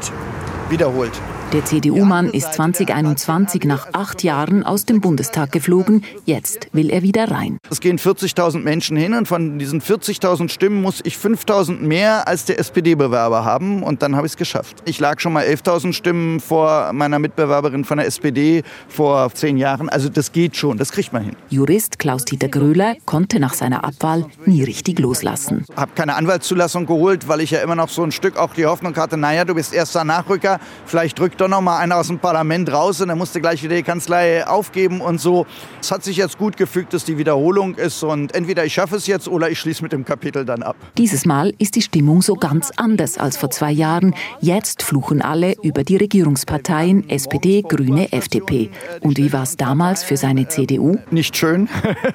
wiederholt. 0.69 1.13
Der 1.53 1.65
CDU-Mann 1.65 2.31
ist 2.31 2.55
2021 2.55 3.65
nach 3.65 3.87
acht 3.93 4.25
Jahren 4.25 4.65
aus 4.65 4.85
dem 4.85 5.01
Bundestag 5.01 5.53
geflogen. 5.53 6.03
Jetzt 6.25 6.69
will 6.73 6.91
er 6.91 7.03
wieder 7.03 7.31
rein. 7.31 7.59
Es 7.71 7.81
gehen 7.81 8.01
40.000 8.01 8.59
Menschen 8.59 8.97
hin 8.97 9.15
und 9.15 9.29
von 9.29 9.57
diesen 9.61 9.81
40.000 9.81 10.49
Stimmen 10.49 10.83
muss 10.83 11.01
ich 11.05 11.15
5.000 11.15 11.79
mehr 11.79 12.27
als 12.27 12.47
der 12.47 12.59
SPD-Bewerber 12.59 13.45
haben 13.45 13.85
und 13.85 14.03
dann 14.03 14.17
habe 14.17 14.27
ich 14.27 14.33
es 14.33 14.37
geschafft. 14.37 14.83
Ich 14.87 14.99
lag 14.99 15.21
schon 15.21 15.33
mal 15.33 15.45
11.000 15.45 15.93
Stimmen 15.93 16.41
vor 16.41 16.93
meiner 16.93 17.21
Mitbewerberin 17.21 17.85
von 17.85 17.99
der 17.99 18.09
SPD 18.09 18.65
vor 18.89 19.33
zehn 19.33 19.57
Jahren. 19.57 19.89
Also 19.89 20.09
das 20.09 20.33
geht 20.33 20.57
schon, 20.57 20.79
das 20.79 20.91
kriegt 20.91 21.13
man 21.13 21.23
hin. 21.23 21.37
Jurist 21.49 22.01
Klaus-Dieter 22.01 22.49
Gröler 22.49 22.97
konnte 23.05 23.39
nach 23.39 23.55
seiner 23.55 23.85
Abwahl 23.85 24.27
nie 24.47 24.65
richtig 24.65 24.99
loslassen. 24.99 25.65
Ich 25.69 25.77
habe 25.77 25.93
keine 25.95 26.17
Anwaltszulassung 26.17 26.87
geholt, 26.87 27.29
weil 27.29 27.41
ich 27.41 27.53
ja 27.53 27.61
immer 27.61 27.77
noch 27.77 27.89
so 27.89 28.03
ein 28.03 28.11
Stück 28.11 28.37
auch 28.37 28.53
die 28.53 28.67
Hoffnung 28.67 28.97
hatte, 28.97 29.17
naja, 29.17 29.45
du 29.45 29.55
bist 29.55 29.73
erster 29.73 30.03
Nachrücker, 30.03 30.59
vielleicht 30.87 31.21
drückt 31.21 31.36
doch 31.41 31.49
noch 31.49 31.61
mal 31.61 31.79
einer 31.79 31.97
aus 31.97 32.09
dem 32.09 32.19
Parlament 32.19 32.73
raus 32.73 33.01
und 33.01 33.09
er 33.09 33.17
musste 33.17 33.41
gleich 33.41 33.63
wieder 33.63 33.77
die 33.77 33.83
Kanzlei 33.83 34.47
aufgeben 34.47 35.01
und 35.01 35.21
so. 35.21 35.47
Es 35.81 35.91
hat 35.91 36.03
sich 36.03 36.17
jetzt 36.17 36.39
gut 36.39 36.57
gefügt, 36.57 36.95
dass 36.95 37.05
die 37.05 37.19
Wiederholung 37.19 37.75
ist 37.75 38.03
und 38.03 38.35
entweder 38.35 38.65
ich 38.65 38.75
schaffe 38.75 38.97
es 38.97 39.07
jetzt 39.07 39.29
oder 39.29 39.51
ich 39.51 39.59
schließe 39.61 39.83
mit 39.83 39.93
dem 39.93 40.05
Kapitel 40.05 40.45
dann 40.45 40.63
ab. 40.63 40.77
Dieses 40.97 41.27
Mal 41.27 41.53
ist 41.59 41.77
die 41.77 41.83
Stimmung 41.83 42.23
so 42.23 42.35
ganz 42.35 42.73
anders 42.77 43.19
als 43.19 43.37
vor 43.37 43.51
zwei 43.51 43.71
Jahren. 43.71 44.15
Jetzt 44.41 44.83
fluchen 44.83 45.23
alle 45.23 45.55
über 45.63 45.85
die 45.85 45.97
Regierungsparteien 45.97 47.09
SPD, 47.09 47.63
Grüne, 47.63 48.13
FDP. 48.13 48.71
Und 49.01 49.19
wie 49.19 49.33
war 49.33 49.43
es 49.43 49.57
damals 49.57 50.03
für 50.03 50.17
seine 50.17 50.49
CDU? 50.49 50.97
Nicht 51.11 51.37
schön. 51.37 51.69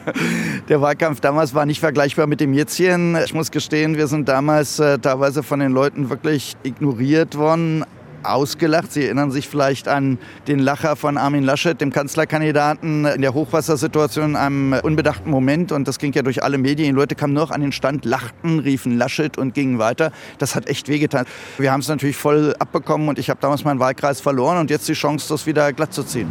Der 0.70 0.82
Wahlkampf 0.82 1.20
damals 1.22 1.54
war 1.54 1.66
nicht 1.66 1.80
vergleichbar 1.80 2.28
mit 2.28 2.40
dem 2.40 2.54
jetzigen. 2.54 3.18
Ich 3.24 3.34
muss 3.34 3.52
gestehen, 3.52 3.98
wir 3.98 4.08
sind 4.08 4.28
damals 4.28 4.80
äh, 4.80 5.00
teilweise 5.00 5.44
von 5.44 5.60
den 5.60 5.72
Leuten 5.72 6.10
wirklich 6.10 6.56
ignoriert 6.64 7.38
worden 7.38 7.86
ausgelacht. 8.24 8.92
Sie 8.92 9.06
erinnern 9.06 9.32
sich 9.32 9.48
vielleicht 9.48 9.88
an 9.88 10.18
den 10.48 10.60
Lacher 10.60 10.96
von 10.96 11.18
Armin 11.18 11.44
Laschet, 11.44 11.80
dem 11.80 11.92
Kanzlerkandidaten, 11.92 13.06
in 13.06 13.22
der 13.22 13.34
Hochwassersituation 13.34 14.32
in 14.32 14.36
einem 14.36 14.74
unbedachten 14.84 15.30
Moment. 15.30 15.72
Und 15.72 15.88
das 15.88 16.00
ging 16.00 16.14
ja 16.14 16.22
durch 16.22 16.44
alle 16.44 16.58
Medien. 16.58 16.88
Die 16.88 17.00
Leute 17.00 17.16
kamen 17.16 17.34
noch 17.34 17.52
an 17.52 17.62
den 17.62 17.72
Stand, 17.72 18.06
lachten, 18.06 18.60
riefen 18.60 18.98
Laschet 18.98 19.38
und 19.38 19.54
gingen 19.54 19.80
weiter. 19.80 20.12
Das 20.38 20.56
hat 20.56 20.68
echt 20.68 20.88
wehgetan. 20.88 21.26
Wir 21.58 21.72
haben 21.72 21.82
es 21.82 21.88
natürlich 21.88 22.18
voll 22.18 22.56
abbekommen 22.60 23.10
und 23.10 23.20
ich 23.20 23.30
habe 23.30 23.40
damals 23.42 23.64
meinen 23.64 23.80
Wahlkreis 23.80 24.22
verloren 24.22 24.58
und 24.60 24.70
jetzt 24.70 24.88
die 24.88 24.94
Chance, 24.94 25.28
das 25.30 25.46
wieder 25.46 25.74
glatt 25.74 25.94
zu 25.94 26.04
ziehen. 26.04 26.30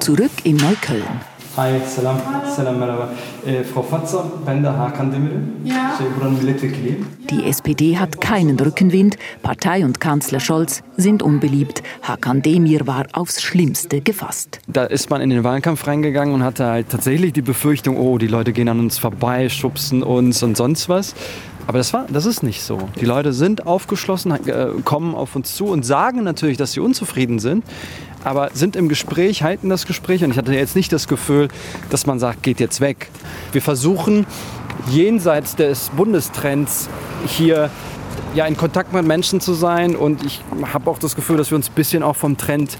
Zurück 0.00 0.32
in 0.44 0.56
Neukölln. 0.56 1.33
Hi, 1.56 1.80
selam. 1.86 2.20
Selam, 2.56 2.80
merhaba. 2.80 3.10
Äh, 3.46 3.62
Frau 3.62 3.82
Fatzer, 3.82 4.24
ben 4.44 4.64
de 4.64 4.72
Hakan. 4.72 5.12
Ja. 5.62 5.96
Die 7.30 7.44
SPD 7.44 7.96
hat 7.96 8.20
keinen 8.20 8.58
Rückenwind. 8.58 9.16
Partei 9.40 9.84
und 9.84 10.00
Kanzler 10.00 10.40
Scholz 10.40 10.82
sind 10.96 11.22
unbeliebt. 11.22 11.84
Hakan 12.02 12.42
Demir 12.42 12.88
war 12.88 13.06
aufs 13.12 13.40
Schlimmste 13.40 14.00
gefasst. 14.00 14.58
Da 14.66 14.82
ist 14.82 15.10
man 15.10 15.20
in 15.20 15.30
den 15.30 15.44
Wahlkampf 15.44 15.86
reingegangen 15.86 16.34
und 16.34 16.42
hatte 16.42 16.66
halt 16.66 16.88
tatsächlich 16.88 17.32
die 17.32 17.42
Befürchtung, 17.42 17.98
oh, 17.98 18.18
die 18.18 18.26
Leute 18.26 18.52
gehen 18.52 18.68
an 18.68 18.80
uns 18.80 18.98
vorbei, 18.98 19.48
schubsen 19.48 20.02
uns 20.02 20.42
und 20.42 20.56
sonst 20.56 20.88
was. 20.88 21.14
Aber 21.68 21.78
das, 21.78 21.92
war, 21.94 22.06
das 22.10 22.26
ist 22.26 22.42
nicht 22.42 22.62
so. 22.62 22.78
Die 23.00 23.06
Leute 23.06 23.32
sind 23.32 23.66
aufgeschlossen, 23.66 24.32
äh, 24.32 24.66
kommen 24.84 25.14
auf 25.14 25.36
uns 25.36 25.54
zu 25.54 25.66
und 25.66 25.84
sagen 25.84 26.24
natürlich, 26.24 26.56
dass 26.56 26.72
sie 26.72 26.80
unzufrieden 26.80 27.38
sind 27.38 27.64
aber 28.24 28.50
sind 28.54 28.76
im 28.76 28.88
Gespräch, 28.88 29.42
halten 29.42 29.68
das 29.68 29.86
Gespräch. 29.86 30.24
Und 30.24 30.30
ich 30.30 30.38
hatte 30.38 30.54
jetzt 30.54 30.76
nicht 30.76 30.92
das 30.92 31.08
Gefühl, 31.08 31.48
dass 31.90 32.06
man 32.06 32.18
sagt, 32.18 32.42
geht 32.42 32.60
jetzt 32.60 32.80
weg. 32.80 33.08
Wir 33.52 33.62
versuchen 33.62 34.26
jenseits 34.90 35.56
des 35.56 35.90
Bundestrends 35.90 36.88
hier 37.26 37.70
ja, 38.34 38.46
in 38.46 38.56
Kontakt 38.56 38.92
mit 38.92 39.06
Menschen 39.06 39.40
zu 39.40 39.54
sein. 39.54 39.94
Und 39.94 40.24
ich 40.24 40.42
habe 40.72 40.90
auch 40.90 40.98
das 40.98 41.14
Gefühl, 41.14 41.36
dass 41.36 41.50
wir 41.50 41.56
uns 41.56 41.68
ein 41.68 41.74
bisschen 41.74 42.02
auch 42.02 42.16
vom 42.16 42.36
Trend 42.36 42.78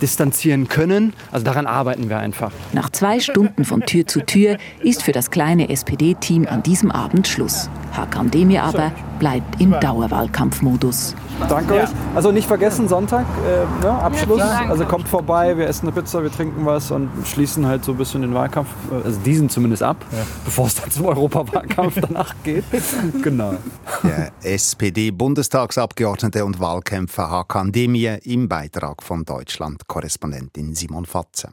distanzieren 0.00 0.68
können. 0.68 1.14
Also 1.32 1.44
daran 1.44 1.66
arbeiten 1.66 2.08
wir 2.08 2.18
einfach. 2.18 2.52
Nach 2.72 2.90
zwei 2.90 3.20
Stunden 3.20 3.64
von 3.64 3.82
Tür 3.82 4.06
zu 4.06 4.24
Tür 4.24 4.58
ist 4.82 5.02
für 5.02 5.12
das 5.12 5.30
kleine 5.30 5.68
SPD-Team 5.70 6.46
an 6.46 6.62
diesem 6.62 6.90
Abend 6.90 7.26
Schluss. 7.26 7.70
Hakan 7.92 8.30
Demir 8.30 8.62
aber 8.62 8.92
bleibt 9.18 9.60
im 9.60 9.72
Dauerwahlkampfmodus. 9.80 11.14
Danke 11.48 11.74
euch. 11.74 11.88
Also 12.14 12.32
nicht 12.32 12.46
vergessen, 12.46 12.88
Sonntag, 12.88 13.26
äh, 13.46 13.84
ne, 13.84 13.92
Abschluss. 13.92 14.40
Also 14.40 14.84
kommt 14.84 15.08
vorbei, 15.08 15.56
wir 15.56 15.68
essen 15.68 15.86
eine 15.86 15.94
Pizza, 15.94 16.22
wir 16.22 16.32
trinken 16.32 16.64
was 16.64 16.90
und 16.90 17.10
schließen 17.24 17.66
halt 17.66 17.84
so 17.84 17.92
ein 17.92 17.98
bisschen 17.98 18.22
den 18.22 18.34
Wahlkampf, 18.34 18.68
äh, 18.90 19.04
also 19.04 19.20
diesen 19.20 19.48
zumindest 19.48 19.82
ab, 19.82 19.96
ja. 20.12 20.18
bevor 20.44 20.66
es 20.66 20.74
dann 20.74 20.90
zum 20.90 21.06
Europawahlkampf 21.06 22.00
danach 22.00 22.34
geht. 22.42 22.64
genau. 23.22 23.54
Der 24.02 24.32
SPD-Bundestagsabgeordnete 24.42 26.44
und 26.44 26.58
Wahlkämpfer 26.58 27.30
Hakan 27.30 27.72
Demir 27.72 28.20
im 28.24 28.48
Beitrag 28.48 29.02
von 29.02 29.24
Deutschland-Korrespondentin 29.24 30.74
Simon 30.74 31.04
Fatze. 31.04 31.50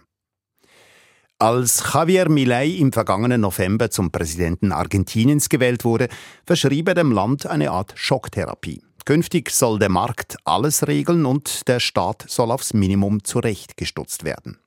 Als 1.40 1.84
Javier 1.94 2.30
Milei 2.30 2.68
im 2.68 2.94
vergangenen 2.94 3.42
November 3.42 3.90
zum 3.90 4.12
Präsidenten 4.12 4.72
Argentiniens 4.72 5.50
gewählt 5.50 5.84
wurde, 5.84 6.08
verschrieb 6.46 6.88
er 6.88 6.96
dem 6.96 7.12
Land 7.12 7.46
eine 7.46 7.72
Art 7.72 7.94
Schocktherapie. 7.96 8.82
Künftig 9.06 9.52
soll 9.52 9.80
der 9.80 9.90
Markt 9.90 10.38
alles 10.46 10.88
regeln 10.88 11.26
und 11.26 11.68
der 11.68 11.80
Staat 11.80 12.26
soll 12.28 12.52
aufs 12.52 12.74
Minimum 12.74 13.24
zurechtgestutzt 13.24 14.24
werden. 14.24 14.60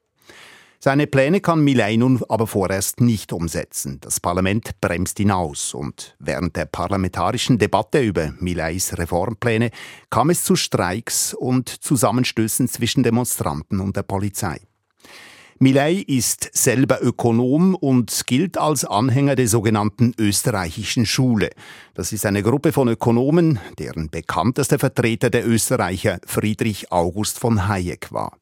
Seine 0.79 1.07
Pläne 1.07 1.41
kann 1.41 1.65
Milei 1.65 1.97
nun 1.97 2.23
aber 2.29 2.47
vorerst 2.47 3.01
nicht 3.01 3.33
umsetzen. 3.33 3.99
Das 4.03 4.21
Parlament 4.21 4.79
bremst 4.81 5.19
ihn 5.21 5.31
aus 5.31 5.73
und 5.73 6.15
während 6.19 6.55
der 6.55 6.67
parlamentarischen 6.67 7.59
Debatte 7.59 8.01
über 8.01 8.35
Mileis 8.39 8.97
Reformpläne 8.97 9.71
kam 10.11 10.31
es 10.31 10.45
zu 10.45 10.55
Streiks 10.55 11.33
und 11.33 11.69
Zusammenstößen 11.69 12.69
zwischen 12.69 13.03
Demonstranten 13.03 13.81
und 13.81 13.97
der 13.97 14.03
Polizei. 14.03 14.61
Milei 15.59 16.05
ist 16.07 16.51
selber 16.53 16.99
Ökonom 17.01 17.75
und 17.75 18.27
gilt 18.27 18.59
als 18.59 18.85
Anhänger 18.85 19.37
der 19.37 19.49
sogenannten 19.49 20.13
österreichischen 20.19 21.07
Schule. 21.07 21.49
Das 21.95 22.13
ist 22.13 22.27
eine 22.27 22.43
Gruppe 22.43 22.73
von 22.73 22.89
Ökonomen, 22.89 23.59
deren 23.79 24.11
bekanntester 24.11 24.79
Vertreter 24.79 25.31
der 25.31 25.49
Österreicher 25.49 26.21
Friedrich 26.27 26.93
August 26.93 27.39
von 27.39 27.69
Hayek 27.69 28.13
war. 28.13 28.37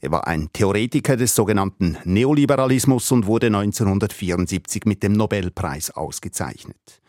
Er 0.00 0.10
war 0.10 0.26
ein 0.26 0.48
Theoretiker 0.52 1.16
des 1.16 1.36
sogenannten 1.36 1.98
Neoliberalismus 2.02 3.12
und 3.12 3.26
wurde 3.26 3.46
1974 3.46 4.86
mit 4.86 5.04
dem 5.04 5.12
Nobelpreis 5.12 5.92
ausgezeichnet. 5.92 7.00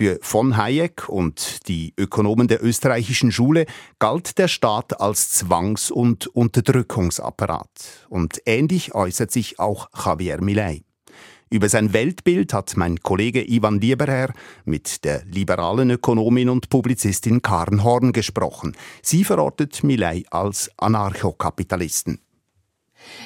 Für 0.00 0.18
von 0.22 0.56
Hayek 0.56 1.10
und 1.10 1.68
die 1.68 1.92
Ökonomen 1.98 2.48
der 2.48 2.64
österreichischen 2.64 3.30
Schule 3.30 3.66
galt 3.98 4.38
der 4.38 4.48
Staat 4.48 4.98
als 4.98 5.28
Zwangs- 5.32 5.90
und 5.90 6.26
Unterdrückungsapparat. 6.26 7.68
Und 8.08 8.40
ähnlich 8.46 8.94
äußert 8.94 9.30
sich 9.30 9.58
auch 9.58 9.90
Javier 10.02 10.40
Milei. 10.40 10.84
Über 11.50 11.68
sein 11.68 11.92
Weltbild 11.92 12.54
hat 12.54 12.78
mein 12.78 13.00
Kollege 13.00 13.46
Ivan 13.46 13.78
Lieberherr 13.78 14.32
mit 14.64 15.04
der 15.04 15.22
liberalen 15.26 15.90
Ökonomin 15.90 16.48
und 16.48 16.70
Publizistin 16.70 17.42
Karen 17.42 17.84
Horn 17.84 18.12
gesprochen. 18.12 18.74
Sie 19.02 19.22
verortet 19.22 19.84
Milei 19.84 20.22
als 20.30 20.70
Anarchokapitalisten. 20.78 22.22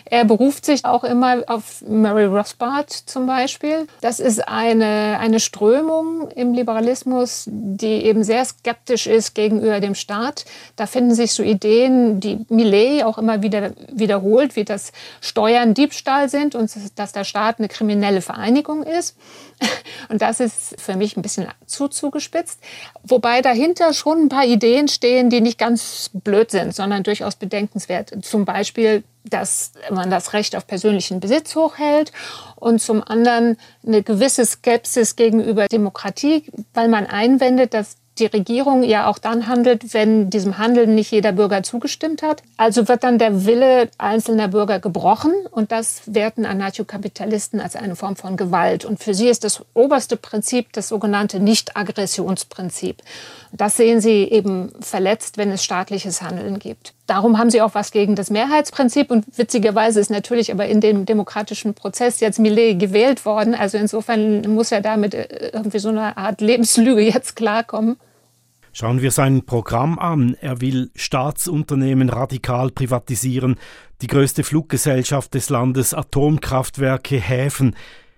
Er 0.05 0.25
beruft 0.25 0.65
sich 0.65 0.85
auch 0.85 1.05
immer 1.05 1.43
auf 1.47 1.83
Mary 1.87 2.25
Rothbard 2.25 2.91
zum 2.91 3.27
Beispiel. 3.27 3.87
Das 4.01 4.21
ist 4.21 4.47
eine, 4.47 5.19
eine 5.19 5.41
Strömung 5.41 6.31
im 6.31 6.53
Liberalismus, 6.53 7.45
die 7.47 8.05
eben 8.05 8.25
sehr 8.25 8.45
skeptisch 8.45 9.07
ist 9.07 9.35
gegenüber 9.35 9.81
dem 9.81 9.95
Staat. 9.95 10.45
Da 10.77 10.87
finden 10.87 11.15
sich 11.15 11.33
so 11.33 11.43
Ideen, 11.43 12.21
die 12.21 12.45
Millet 12.49 13.05
auch 13.05 13.19
immer 13.19 13.43
wieder 13.43 13.73
wiederholt, 13.93 14.57
wie 14.57 14.65
das 14.65 14.93
Steuern 15.21 15.75
Diebstahl 15.75 16.29
sind 16.29 16.55
und 16.55 16.71
dass 16.97 17.13
der 17.13 17.25
Staat 17.25 17.59
eine 17.59 17.69
kriminelle 17.69 18.21
Vereinigung 18.21 18.83
ist. 18.83 19.17
Und 20.09 20.23
das 20.23 20.41
ist 20.41 20.81
für 20.81 20.97
mich 20.97 21.17
ein 21.17 21.23
bisschen 21.23 21.47
zu 21.67 21.89
zugespitzt. 21.89 22.61
Wobei 23.03 23.43
dahinter 23.43 23.93
schon 23.93 24.25
ein 24.25 24.29
paar 24.29 24.45
Ideen 24.45 24.89
stehen, 24.89 25.31
die 25.31 25.41
nicht 25.41 25.59
ganz 25.59 26.11
blöd 26.13 26.51
sind, 26.51 26.75
sondern 26.75 27.03
durchaus 27.03 27.37
bedenkenswert. 27.37 28.13
Zum 28.25 28.45
Beispiel, 28.45 29.05
dass 29.25 29.73
man 29.91 30.11
das 30.11 30.33
Recht 30.33 30.55
auf 30.55 30.67
persönlichen 30.67 31.21
Besitz 31.21 31.57
hochhält 31.57 32.13
und 32.57 32.81
zum 32.81 33.03
anderen 33.03 33.57
eine 33.87 34.03
gewisse 34.03 34.45
Skepsis 34.45 35.17
gegenüber 35.17 35.67
Demokratie, 35.67 36.45
weil 36.75 36.89
man 36.89 37.07
einwendet, 37.07 37.75
dass 37.75 37.97
die 38.19 38.27
Regierung 38.27 38.85
ja 38.85 39.09
auch 39.09 39.19
dann 39.19 39.49
handelt, 39.49 39.93
wenn 39.93 40.31
diesem 40.31 40.59
Handeln 40.59 40.95
nicht 40.95 41.11
jeder 41.11 41.33
Bürger 41.33 41.63
zugestimmt 41.63 42.23
hat. 42.23 42.43
Also 42.57 42.87
wird 42.87 43.03
dann 43.03 43.19
der 43.19 43.45
Wille 43.45 43.89
einzelner 43.99 44.49
Bürger 44.49 44.79
gebrochen 44.79 45.33
und 45.51 45.73
das 45.73 46.03
werten 46.07 46.47
Anarchokapitalisten 46.47 47.61
als 47.61 47.75
eine 47.75 47.97
Form 47.97 48.15
von 48.15 48.37
Gewalt. 48.37 48.85
Und 48.85 49.03
für 49.03 49.15
sie 49.15 49.29
ist 49.29 49.43
das 49.43 49.65
oberste 49.75 50.17
Prinzip 50.17 50.73
das 50.73 50.89
sogenannte 50.89 51.41
Nicht-Aggressionsprinzip. 51.41 53.03
Das 53.53 53.77
sehen 53.77 54.01
sie 54.01 54.25
eben 54.25 54.73
verletzt, 54.81 55.37
wenn 55.37 55.51
es 55.51 55.65
staatliches 55.65 56.23
Handeln 56.23 56.59
gibt. 56.59 56.95
Darum 57.07 57.37
haben 57.39 57.51
sie 57.51 57.61
auch 57.61 57.75
was 57.75 57.91
gegen 57.91 58.15
das 58.15 58.31
Mehrheitsprinzip 58.31 59.11
und 59.11 59.27
witzigerweise 59.37 60.01
ist 60.01 60.11
natürlich 60.11 60.51
aber 60.51 60.67
in 60.67 60.81
dem 60.81 61.05
demokratischen 61.05 61.75
Prozess 61.75 62.21
jetzt 62.21 62.39
Millet 62.39 62.79
gewählt 62.79 63.27
worden. 63.27 63.55
Also 63.55 63.77
insofern 63.77 64.41
muss 64.55 64.73
er 64.73 64.81
damit 64.81 65.13
äh, 65.13 65.51
irgendwie 65.53 65.79
so 65.79 65.91
eine 65.91 66.17
Art 66.17 66.41
Lebenslüge 66.41 67.03
jetzt 67.03 67.37
klarkommen. 67.37 67.97
Schauen 68.73 69.03
wir 69.03 69.11
sein 69.11 69.45
Programm 69.45 69.99
an. 69.99 70.37
Er 70.41 70.61
will 70.61 70.91
Staatsunternehmen 70.97 72.09
radikal 72.09 72.71
privatisieren, 72.71 73.57
die 74.01 74.09
größte 74.09 74.43
Fluggesellschaft 74.43 75.35
des 75.35 75.49
Landes, 75.51 75.95
Atomkraftwerke, 75.95 77.21
Häfen. 77.21 77.77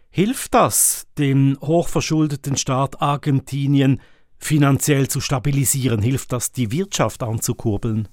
Hilft 0.09 0.55
das 0.55 1.09
dem 1.19 1.59
hochverschuldeten 1.61 2.57
Staat 2.57 3.03
Argentinien 3.03 4.01
finanziell 4.39 5.09
zu 5.09 5.21
stabilisieren? 5.21 6.01
Hilft 6.01 6.33
das, 6.33 6.53
die 6.53 6.71
Wirtschaft 6.73 7.23
anzukurbeln? 7.23 8.09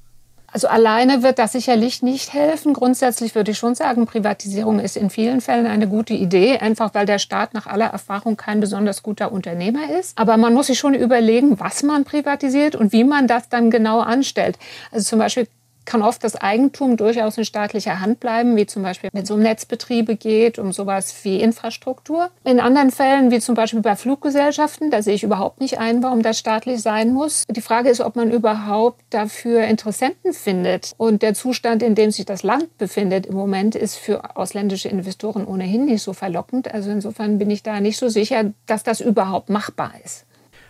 Also 0.53 0.67
alleine 0.67 1.23
wird 1.23 1.39
das 1.39 1.53
sicherlich 1.53 2.03
nicht 2.03 2.31
helfen. 2.31 2.73
Grundsätzlich 2.73 3.33
würde 3.33 3.51
ich 3.51 3.57
schon 3.57 3.73
sagen, 3.73 4.05
Privatisierung 4.05 4.79
ist 4.79 4.95
in 4.95 5.09
vielen 5.09 5.41
Fällen 5.41 5.65
eine 5.65 5.87
gute 5.87 6.13
Idee, 6.13 6.59
einfach 6.59 6.93
weil 6.93 7.07
der 7.07 7.17
Staat 7.17 7.55
nach 7.55 7.65
aller 7.65 7.87
Erfahrung 7.87 8.37
kein 8.37 8.59
besonders 8.59 9.01
guter 9.01 9.31
Unternehmer 9.31 9.89
ist. 9.99 10.17
Aber 10.17 10.37
man 10.37 10.53
muss 10.53 10.67
sich 10.67 10.77
schon 10.77 10.93
überlegen, 10.93 11.59
was 11.59 11.81
man 11.81 12.03
privatisiert 12.03 12.75
und 12.75 12.93
wie 12.93 13.03
man 13.03 13.27
das 13.27 13.49
dann 13.49 13.71
genau 13.71 14.01
anstellt. 14.01 14.59
Also 14.91 15.09
zum 15.09 15.19
Beispiel 15.19 15.47
kann 15.85 16.01
oft 16.01 16.23
das 16.23 16.35
Eigentum 16.35 16.97
durchaus 16.97 17.37
in 17.37 17.45
staatlicher 17.45 17.99
Hand 17.99 18.19
bleiben, 18.19 18.55
wie 18.55 18.65
zum 18.65 18.83
Beispiel, 18.83 19.09
wenn 19.13 19.23
es 19.23 19.31
um 19.31 19.39
Netzbetriebe 19.39 20.15
geht, 20.15 20.59
um 20.59 20.71
sowas 20.71 21.13
wie 21.23 21.39
Infrastruktur. 21.39 22.29
In 22.43 22.59
anderen 22.59 22.91
Fällen, 22.91 23.31
wie 23.31 23.39
zum 23.39 23.55
Beispiel 23.55 23.81
bei 23.81 23.95
Fluggesellschaften, 23.95 24.91
da 24.91 25.01
sehe 25.01 25.15
ich 25.15 25.23
überhaupt 25.23 25.59
nicht 25.59 25.79
ein, 25.79 26.03
warum 26.03 26.21
das 26.21 26.39
staatlich 26.39 26.81
sein 26.81 27.13
muss. 27.13 27.43
Die 27.49 27.61
Frage 27.61 27.89
ist, 27.89 28.01
ob 28.01 28.15
man 28.15 28.31
überhaupt 28.31 29.01
dafür 29.09 29.63
Interessenten 29.65 30.33
findet. 30.33 30.93
Und 30.97 31.21
der 31.21 31.33
Zustand, 31.33 31.83
in 31.83 31.95
dem 31.95 32.11
sich 32.11 32.25
das 32.25 32.43
Land 32.43 32.77
befindet 32.77 33.25
im 33.25 33.35
Moment, 33.35 33.75
ist 33.75 33.97
für 33.97 34.35
ausländische 34.37 34.89
Investoren 34.89 35.45
ohnehin 35.45 35.85
nicht 35.85 36.03
so 36.03 36.13
verlockend. 36.13 36.73
Also 36.73 36.91
insofern 36.91 37.37
bin 37.37 37.49
ich 37.49 37.63
da 37.63 37.79
nicht 37.79 37.97
so 37.97 38.09
sicher, 38.09 38.53
dass 38.65 38.83
das 38.83 39.01
überhaupt 39.01 39.49
machbar 39.49 39.93
ist. 40.03 40.25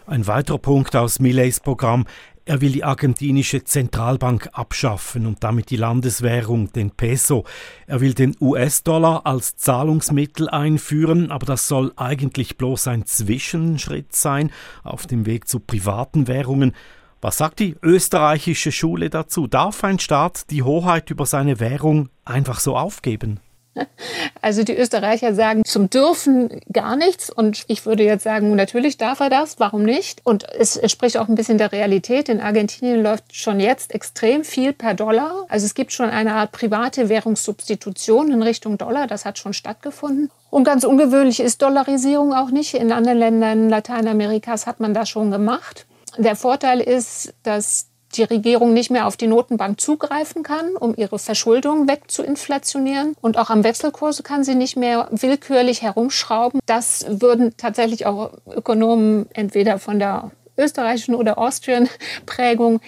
Ein 0.05 0.27
weiterer 0.27 0.57
Punkt 0.57 0.95
aus 0.97 1.19
Millets 1.19 1.61
Programm. 1.61 2.05
Er 2.45 2.59
will 2.59 2.73
die 2.73 2.83
argentinische 2.83 3.63
Zentralbank 3.63 4.49
abschaffen 4.51 5.25
und 5.25 5.45
damit 5.45 5.69
die 5.69 5.77
Landeswährung, 5.77 6.73
den 6.73 6.91
Peso. 6.91 7.45
Er 7.87 8.01
will 8.01 8.13
den 8.13 8.35
US-Dollar 8.41 9.25
als 9.25 9.55
Zahlungsmittel 9.55 10.49
einführen, 10.49 11.31
aber 11.31 11.45
das 11.45 11.69
soll 11.69 11.93
eigentlich 11.95 12.57
bloß 12.57 12.89
ein 12.89 13.05
Zwischenschritt 13.05 14.13
sein 14.13 14.51
auf 14.83 15.07
dem 15.07 15.25
Weg 15.25 15.47
zu 15.47 15.61
privaten 15.61 16.27
Währungen. 16.27 16.73
Was 17.21 17.37
sagt 17.37 17.59
die 17.59 17.77
österreichische 17.81 18.73
Schule 18.73 19.09
dazu? 19.09 19.47
Darf 19.47 19.81
ein 19.85 19.99
Staat 19.99 20.51
die 20.51 20.63
Hoheit 20.63 21.09
über 21.11 21.25
seine 21.25 21.61
Währung 21.61 22.09
einfach 22.25 22.59
so 22.59 22.75
aufgeben? 22.75 23.39
Also 24.41 24.63
die 24.63 24.75
Österreicher 24.75 25.33
sagen 25.33 25.63
zum 25.65 25.89
Dürfen 25.89 26.61
gar 26.71 26.95
nichts 26.95 27.29
und 27.29 27.63
ich 27.67 27.85
würde 27.85 28.03
jetzt 28.03 28.23
sagen, 28.23 28.55
natürlich 28.55 28.97
darf 28.97 29.19
er 29.19 29.29
das, 29.29 29.59
warum 29.59 29.83
nicht? 29.83 30.21
Und 30.25 30.45
es 30.57 30.75
entspricht 30.77 31.17
auch 31.17 31.29
ein 31.29 31.35
bisschen 31.35 31.57
der 31.57 31.71
Realität. 31.71 32.29
In 32.29 32.41
Argentinien 32.41 33.01
läuft 33.01 33.35
schon 33.35 33.59
jetzt 33.59 33.95
extrem 33.95 34.43
viel 34.43 34.73
per 34.73 34.93
Dollar. 34.93 35.45
Also 35.49 35.65
es 35.65 35.73
gibt 35.73 35.91
schon 35.91 36.09
eine 36.09 36.35
Art 36.35 36.51
private 36.51 37.09
Währungssubstitution 37.09 38.31
in 38.31 38.43
Richtung 38.43 38.77
Dollar, 38.77 39.07
das 39.07 39.25
hat 39.25 39.37
schon 39.37 39.53
stattgefunden. 39.53 40.29
Und 40.49 40.65
ganz 40.65 40.83
ungewöhnlich 40.83 41.39
ist 41.39 41.61
Dollarisierung 41.61 42.33
auch 42.33 42.51
nicht. 42.51 42.75
In 42.75 42.91
anderen 42.91 43.17
Ländern 43.17 43.69
Lateinamerikas 43.69 44.67
hat 44.67 44.79
man 44.79 44.93
das 44.93 45.09
schon 45.09 45.31
gemacht. 45.31 45.87
Der 46.17 46.35
Vorteil 46.35 46.79
ist, 46.79 47.33
dass 47.41 47.87
die 48.17 48.23
Regierung 48.23 48.73
nicht 48.73 48.91
mehr 48.91 49.07
auf 49.07 49.17
die 49.17 49.27
Notenbank 49.27 49.79
zugreifen 49.79 50.43
kann, 50.43 50.75
um 50.75 50.93
ihre 50.95 51.19
Verschuldung 51.19 51.87
wegzuinflationieren. 51.87 53.15
Und 53.21 53.37
auch 53.37 53.49
am 53.49 53.63
Wechselkurs 53.63 54.23
kann 54.23 54.43
sie 54.43 54.55
nicht 54.55 54.77
mehr 54.77 55.07
willkürlich 55.11 55.81
herumschrauben. 55.81 56.59
Das 56.65 57.05
würden 57.09 57.55
tatsächlich 57.57 58.05
auch 58.05 58.31
Ökonomen 58.47 59.27
entweder 59.33 59.79
von 59.79 59.99
der 59.99 60.31
österreichischen 60.57 61.15
oder 61.15 61.37
Austrian 61.37 61.89
Prägung 62.25 62.79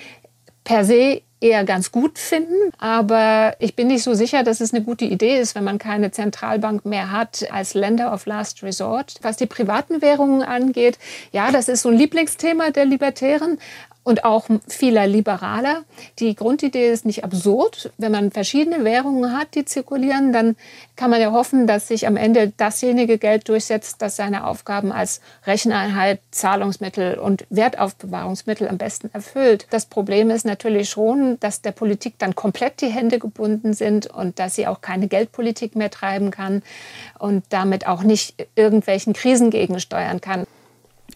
per 0.64 0.86
se 0.86 1.22
eher 1.42 1.64
ganz 1.64 1.92
gut 1.92 2.18
finden. 2.18 2.72
Aber 2.78 3.56
ich 3.60 3.76
bin 3.76 3.88
nicht 3.88 4.04
so 4.04 4.14
sicher, 4.14 4.44
dass 4.44 4.62
es 4.62 4.74
eine 4.74 4.84
gute 4.84 5.06
Idee 5.06 5.40
ist, 5.40 5.56
wenn 5.56 5.64
man 5.64 5.78
keine 5.78 6.12
Zentralbank 6.12 6.86
mehr 6.86 7.12
hat 7.12 7.46
als 7.52 7.74
Lender 7.74 8.14
of 8.14 8.26
Last 8.26 8.64
Resort. 8.64 9.16
Was 9.22 9.38
die 9.38 9.46
privaten 9.46 10.02
Währungen 10.02 10.42
angeht, 10.42 10.98
ja, 11.32 11.52
das 11.52 11.68
ist 11.68 11.84
so 11.84 11.90
ein 11.90 11.98
Lieblingsthema 11.98 12.72
der 12.72 12.86
Libertären 12.86 13.60
und 14.06 14.24
auch 14.24 14.46
vieler 14.68 15.08
Liberaler. 15.08 15.84
Die 16.20 16.36
Grundidee 16.36 16.91
ist 16.91 17.06
nicht 17.06 17.24
absurd. 17.24 17.91
Wenn 17.98 18.12
man 18.12 18.30
verschiedene 18.30 18.86
Währungen 18.86 19.36
hat, 19.36 19.56
die 19.56 19.65
zirkulieren, 19.65 20.32
dann 20.32 20.56
kann 20.96 21.10
man 21.10 21.20
ja 21.20 21.32
hoffen, 21.32 21.65
dass 21.65 21.88
sich 21.88 22.06
am 22.06 22.15
Ende 22.15 22.54
dasjenige 22.56 23.18
Geld 23.18 23.50
durchsetzt, 23.50 24.04
das 24.04 24.15
seine 24.15 24.46
Aufgaben 24.46 24.91
als 24.91 25.22
Recheneinheit, 25.48 26.20
Zahlungsmittel 26.30 27.18
und 27.18 27.48
Wertaufbewahrungsmittel 27.50 28.70
am 28.70 28.78
besten 28.78 29.10
erfüllt. 29.12 29.65
Das 29.72 29.88
Problem 29.88 30.30
ist 30.30 30.46
natürlich 30.46 30.91
schon, 30.91 31.39
dass 31.39 31.63
der 31.63 31.72
Politik 31.72 32.13
dann 32.20 32.36
komplett 32.36 32.82
die 32.82 32.89
Hände 32.89 33.18
gebunden 33.18 33.74
sind 33.74 34.06
und 34.06 34.38
dass 34.38 34.54
sie 34.54 34.68
auch 34.68 34.82
keine 34.82 35.08
Geldpolitik 35.08 35.76
mehr 35.76 35.89
treiben 35.89 36.30
kann 36.30 36.62
und 37.18 37.44
damit 37.50 37.88
auch 37.88 38.04
nicht 38.04 38.36
irgendwelchen 38.56 39.13
Krisen 39.13 39.50
gegensteuern 39.50 40.22
kann. 40.22 40.46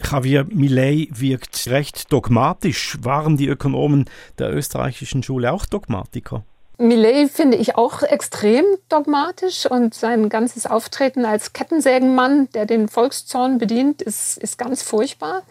Javier 0.02 0.46
Millet 0.50 1.20
wirkt 1.20 1.68
recht 1.68 2.12
dogmatisch. 2.12 2.98
Waren 3.02 3.38
die 3.38 3.48
Ökonomen 3.48 4.06
der 4.38 4.54
österreichischen 4.54 5.24
Schule 5.24 5.52
auch 5.52 5.66
Dogmatiker? 5.66 6.44
Millet 6.82 7.30
finde 7.30 7.58
ich 7.58 7.76
auch 7.76 8.04
extrem 8.04 8.64
dogmatisch 8.88 9.66
und 9.66 9.94
sein 9.94 10.30
ganzes 10.30 10.66
Auftreten 10.66 11.26
als 11.26 11.52
Kettensägenmann, 11.52 12.48
der 12.54 12.66
den 12.66 12.88
Volkszorn 12.88 13.58
bedient, 13.58 14.02
ist, 14.02 14.38
ist 14.38 14.58
ganz 14.58 14.82
furchtbar. 14.82 15.44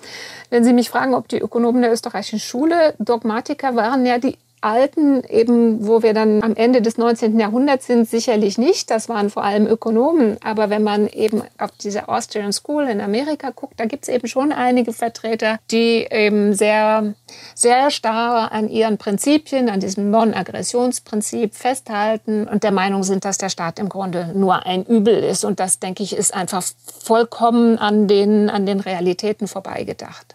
Wenn 0.49 0.65
Sie 0.65 0.73
mich 0.73 0.89
fragen, 0.89 1.15
ob 1.15 1.29
die 1.29 1.39
Ökonomen 1.39 1.83
der 1.83 1.93
österreichischen 1.93 2.39
Schule 2.39 2.95
Dogmatiker 2.99 3.77
waren, 3.77 4.07
ja, 4.07 4.17
die 4.17 4.39
Alten, 4.61 5.23
eben 5.25 5.87
wo 5.87 6.03
wir 6.03 6.15
dann 6.15 6.43
am 6.43 6.55
Ende 6.55 6.83
des 6.83 6.99
19. 6.99 7.39
Jahrhunderts 7.39 7.87
sind, 7.87 8.09
sicherlich 8.09 8.59
nicht. 8.59 8.91
Das 8.91 9.09
waren 9.09 9.31
vor 9.31 9.45
allem 9.45 9.67
Ökonomen. 9.67 10.37
Aber 10.43 10.71
wenn 10.71 10.83
man 10.83 11.07
eben 11.09 11.43
auf 11.59 11.71
diese 11.73 12.09
Austrian 12.09 12.53
School 12.53 12.85
in 12.85 13.01
Amerika 13.01 13.51
guckt, 13.51 13.75
da 13.79 13.85
gibt 13.85 14.05
es 14.05 14.09
eben 14.09 14.27
schon 14.29 14.53
einige 14.53 14.93
Vertreter, 14.93 15.59
die 15.71 16.07
eben 16.11 16.55
sehr, 16.55 17.15
sehr 17.55 17.91
starr 17.91 18.53
an 18.53 18.69
ihren 18.69 18.99
Prinzipien, 18.99 19.69
an 19.69 19.81
diesem 19.81 20.11
Non-Aggressionsprinzip 20.11 21.55
festhalten 21.55 22.49
und 22.49 22.65
der 22.65 22.73
Meinung 22.73 23.03
sind, 23.03 23.25
dass 23.25 23.39
der 23.39 23.49
Staat 23.49 23.79
im 23.79 23.89
Grunde 23.89 24.33
nur 24.35 24.67
ein 24.67 24.85
Übel 24.85 25.23
ist. 25.23 25.45
Und 25.45 25.61
das, 25.61 25.79
denke 25.79 26.03
ich, 26.03 26.17
ist 26.17 26.35
einfach 26.35 26.63
vollkommen 27.03 27.79
an 27.79 28.09
den, 28.09 28.51
an 28.51 28.67
den 28.67 28.81
Realitäten 28.81 29.47
vorbeigedacht. 29.47 30.35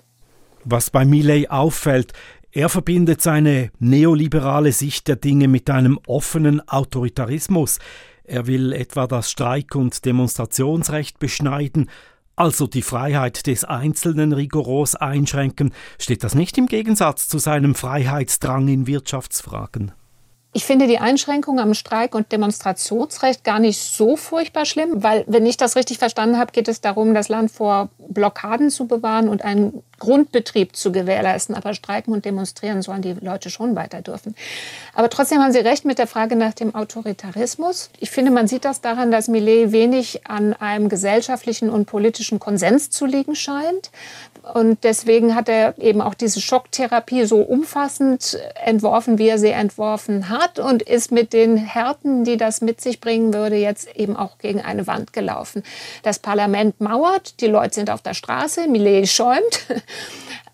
Was 0.66 0.90
bei 0.90 1.04
Milley 1.04 1.48
auffällt, 1.50 2.14
er 2.56 2.70
verbindet 2.70 3.20
seine 3.20 3.72
neoliberale 3.80 4.72
Sicht 4.72 5.08
der 5.08 5.16
Dinge 5.16 5.48
mit 5.48 5.72
einem 5.72 6.00
offenen 6.06 6.62
Autoritarismus. 6.68 7.80
Er 8.24 8.46
will 8.46 8.74
etwa 8.74 9.08
das 9.08 9.32
Streik- 9.32 9.76
und 9.76 10.06
Demonstrationsrecht 10.06 11.18
beschneiden, 11.18 11.90
also 12.36 12.68
die 12.68 12.84
Freiheit 12.84 13.48
des 13.48 13.64
Einzelnen 13.64 14.34
rigoros 14.34 14.94
einschränken. 14.94 15.74
Steht 15.98 16.24
das 16.24 16.36
nicht 16.36 16.58
im 16.60 16.68
Gegensatz 16.68 17.28
zu 17.28 17.40
seinem 17.40 17.74
Freiheitsdrang 17.74 18.68
in 18.68 18.86
Wirtschaftsfragen? 18.86 19.92
Ich 20.56 20.66
finde 20.66 20.86
die 20.86 21.00
Einschränkung 21.00 21.60
am 21.60 21.74
Streik- 21.74 22.14
und 22.14 22.32
Demonstrationsrecht 22.32 23.44
gar 23.44 23.58
nicht 23.58 23.80
so 23.80 24.16
furchtbar 24.16 24.66
schlimm, 24.66 25.02
weil, 25.02 25.26
wenn 25.28 25.48
ich 25.48 25.58
das 25.58 25.76
richtig 25.76 25.98
verstanden 25.98 26.38
habe, 26.38 26.52
geht 26.52 26.68
es 26.68 26.80
darum, 26.80 27.16
das 27.16 27.28
Land 27.28 27.50
vor 27.50 27.90
Blockaden 27.98 28.70
zu 28.70 28.86
bewahren 28.86 29.28
und 29.28 29.44
einen 29.44 29.82
Grundbetrieb 30.04 30.76
zu 30.76 30.92
gewährleisten. 30.92 31.56
Aber 31.56 31.74
streiken 31.74 32.14
und 32.14 32.26
demonstrieren 32.26 32.82
sollen 32.82 33.02
die 33.02 33.14
Leute 33.14 33.50
schon 33.50 33.76
weiter 33.76 34.02
dürfen. 34.02 34.36
Aber 34.94 35.10
trotzdem 35.10 35.42
haben 35.42 35.54
Sie 35.54 35.60
recht 35.60 35.86
mit 35.86 35.98
der 35.98 36.08
Frage 36.08 36.36
nach 36.36 36.54
dem 36.54 36.76
Autoritarismus. 36.76 37.90
Ich 38.00 38.12
finde, 38.12 38.32
man 38.32 38.48
sieht 38.48 38.66
das 38.66 38.82
daran, 38.82 39.12
dass 39.12 39.30
Millet 39.30 39.72
wenig 39.72 40.28
an 40.28 40.54
einem 40.54 40.90
gesellschaftlichen 40.90 41.70
und 41.70 41.86
politischen 41.86 42.40
Konsens 42.40 42.90
zu 42.90 43.06
liegen 43.06 43.36
scheint. 43.36 43.92
Und 44.54 44.84
deswegen 44.84 45.36
hat 45.36 45.48
er 45.48 45.78
eben 45.78 46.02
auch 46.02 46.16
diese 46.16 46.42
Schocktherapie 46.42 47.24
so 47.24 47.38
umfassend 47.38 48.38
entworfen, 48.66 49.18
wie 49.18 49.30
er 49.30 49.40
sie 49.40 49.52
entworfen 49.52 50.28
hat 50.28 50.60
und 50.60 50.82
ist 50.82 51.14
mit 51.14 51.32
den 51.32 51.56
Härten, 51.56 52.26
die 52.26 52.36
das 52.36 52.60
mit 52.60 52.82
sich 52.82 53.00
bringen 53.00 53.34
würde, 53.34 53.56
jetzt 53.56 53.96
eben 53.96 54.18
auch 54.18 54.38
gegen 54.40 54.62
eine 54.62 54.86
Wand 54.86 55.14
gelaufen. 55.14 55.64
Das 56.02 56.20
Parlament 56.20 56.82
mauert, 56.82 57.40
die 57.40 57.48
Leute 57.48 57.76
sind 57.76 57.90
auf 57.90 58.02
der 58.02 58.14
Straße, 58.14 58.68
Millet 58.68 59.08
schäumt. 59.08 59.66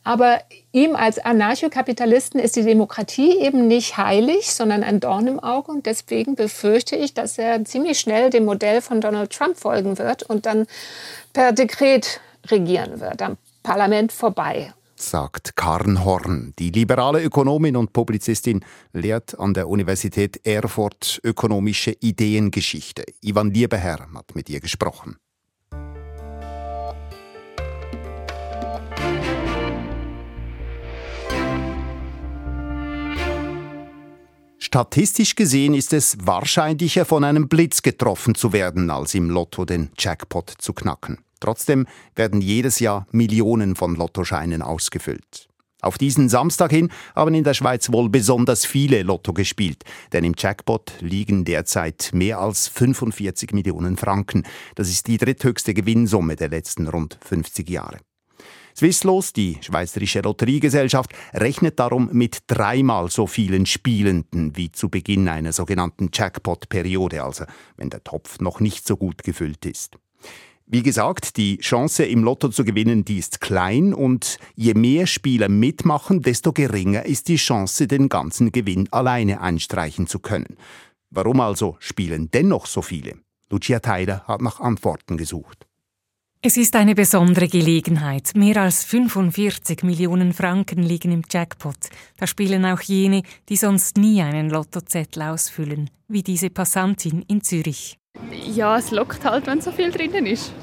Aber 0.04 0.40
ihm 0.72 0.96
als 0.96 1.20
Anarchokapitalisten 1.20 2.40
ist 2.40 2.56
die 2.56 2.64
Demokratie 2.64 3.38
eben 3.40 3.68
nicht 3.68 3.98
heilig, 3.98 4.52
sondern 4.52 4.84
ein 4.84 5.00
Dorn 5.00 5.28
im 5.28 5.40
Auge. 5.40 5.72
Und 5.72 5.86
deswegen 5.86 6.36
befürchte 6.36 6.96
ich, 6.96 7.14
dass 7.14 7.38
er 7.38 7.64
ziemlich 7.66 8.00
schnell 8.00 8.30
dem 8.30 8.46
Modell 8.46 8.82
von 8.82 9.02
Donald 9.02 9.32
Trump 9.32 9.58
folgen 9.58 9.98
wird 9.98 10.24
und 10.24 10.46
dann 10.46 10.66
per 11.34 11.52
Dekret 11.52 12.22
regieren 12.50 13.00
wird, 13.00 13.22
am 13.22 13.38
Parlament 13.62 14.12
vorbei 14.12 14.74
sagt 15.02 15.56
Karen 15.56 16.04
Horn. 16.04 16.54
Die 16.60 16.72
liberale 16.72 17.24
Ökonomin 17.24 17.76
und 17.76 17.94
Publizistin 17.94 18.64
lehrt 18.94 19.40
an 19.40 19.54
der 19.54 19.70
Universität 19.70 20.46
Erfurt 20.46 21.20
ökonomische 21.24 21.92
Ideengeschichte. 21.92 23.04
Ivan 23.22 23.52
Liebeherr 23.52 24.08
hat 24.14 24.36
mit 24.36 24.50
ihr 24.50 24.60
gesprochen. 24.60 25.18
Statistisch 34.70 35.34
gesehen 35.34 35.74
ist 35.74 35.94
es 35.94 36.16
wahrscheinlicher, 36.22 37.04
von 37.04 37.24
einem 37.24 37.48
Blitz 37.48 37.82
getroffen 37.82 38.36
zu 38.36 38.54
werden, 38.54 38.92
als 38.92 39.16
im 39.16 39.32
Lotto 39.32 39.66
den 39.66 39.90
Jackpot 39.98 40.54
zu 40.60 40.74
knacken. 40.74 41.18
Trotzdem 41.40 41.88
werden 42.14 42.40
jedes 42.40 42.80
Jahr 42.80 43.08
Millionen 43.12 43.76
von 43.76 43.96
Lottoscheinen 43.96 44.62
ausgefüllt. 44.62 45.48
Auf 45.82 45.98
diesen 45.98 46.30
Samstag 46.30 46.70
hin 46.70 46.92
haben 47.16 47.34
in 47.34 47.44
der 47.44 47.56
Schweiz 47.56 47.92
wohl 47.92 48.10
besonders 48.10 48.64
viele 48.64 49.02
Lotto 49.02 49.34
gespielt, 49.34 49.86
denn 50.14 50.24
im 50.24 50.36
Jackpot 50.38 50.94
liegen 51.00 51.46
derzeit 51.46 52.12
mehr 52.14 52.38
als 52.38 52.68
45 52.68 53.54
Millionen 53.54 53.98
Franken. 53.98 54.44
Das 54.76 54.88
ist 54.88 55.08
die 55.08 55.18
dritthöchste 55.18 55.74
Gewinnsumme 55.74 56.36
der 56.36 56.50
letzten 56.50 56.88
rund 56.88 57.18
50 57.24 57.68
Jahre. 57.68 57.98
Swisslos, 58.80 59.34
die 59.34 59.58
Schweizerische 59.60 60.22
Lotteriegesellschaft, 60.22 61.12
rechnet 61.34 61.80
darum 61.80 62.08
mit 62.14 62.44
dreimal 62.48 63.12
so 63.12 63.28
vielen 63.28 63.66
Spielenden 63.66 64.56
wie 64.56 64.72
zu 64.72 64.88
Beginn 64.88 65.28
einer 65.28 65.52
sogenannten 65.52 66.12
Jackpot-Periode, 66.14 67.22
also 67.22 67.44
wenn 67.76 67.90
der 67.90 68.06
Topf 68.06 68.40
noch 68.40 68.62
nicht 68.62 68.88
so 68.88 68.96
gut 68.96 69.24
gefüllt 69.24 69.66
ist. 69.66 69.98
Wie 70.66 70.82
gesagt, 70.82 71.36
die 71.36 71.58
Chance 71.58 72.06
im 72.06 72.24
Lotto 72.24 72.48
zu 72.48 72.64
gewinnen, 72.64 73.04
die 73.04 73.18
ist 73.18 73.42
klein 73.42 73.94
und 73.94 74.38
je 74.56 74.74
mehr 74.76 75.08
Spieler 75.08 75.50
mitmachen, 75.50 76.22
desto 76.22 76.54
geringer 76.54 77.06
ist 77.06 77.28
die 77.28 77.36
Chance, 77.36 77.86
den 77.86 78.08
ganzen 78.08 78.54
Gewinn 78.54 78.88
alleine 78.94 79.42
einstreichen 79.42 80.08
zu 80.08 80.20
können. 80.20 80.56
Warum 81.10 81.42
also 81.42 81.76
spielen 81.80 82.32
dennoch 82.32 82.66
so 82.66 82.82
viele? 82.82 83.18
Lucia 83.50 83.82
Theiler 83.82 84.24
hat 84.26 84.42
nach 84.42 84.62
Antworten 84.62 85.18
gesucht. 85.18 85.69
Es 86.42 86.56
ist 86.56 86.78
eine 86.78 86.96
besondere 86.96 87.50
Gelegenheit. 87.50 88.32
Mehr 88.34 88.62
als 88.62 88.86
45 88.86 89.84
Millionen 89.84 90.32
Franken 90.32 90.84
liegen 90.84 91.12
im 91.12 91.22
Jackpot. 91.30 91.76
Da 92.16 92.28
spielen 92.28 92.66
auch 92.66 92.80
jene, 92.80 93.24
die 93.50 93.58
sonst 93.58 93.98
nie 93.98 94.22
einen 94.22 94.50
Lottozettel 94.50 95.24
ausfüllen, 95.24 95.90
wie 96.08 96.24
diese 96.24 96.50
Passantin 96.50 97.24
in 97.24 97.42
Zürich. 97.44 97.98
Ja, 98.32 98.78
es 98.78 98.92
lockt 98.92 99.26
halt, 99.26 99.48
wenn 99.48 99.60
so 99.60 99.74
viel 99.74 99.92
drinnen 99.92 100.26
ist. 100.26 100.54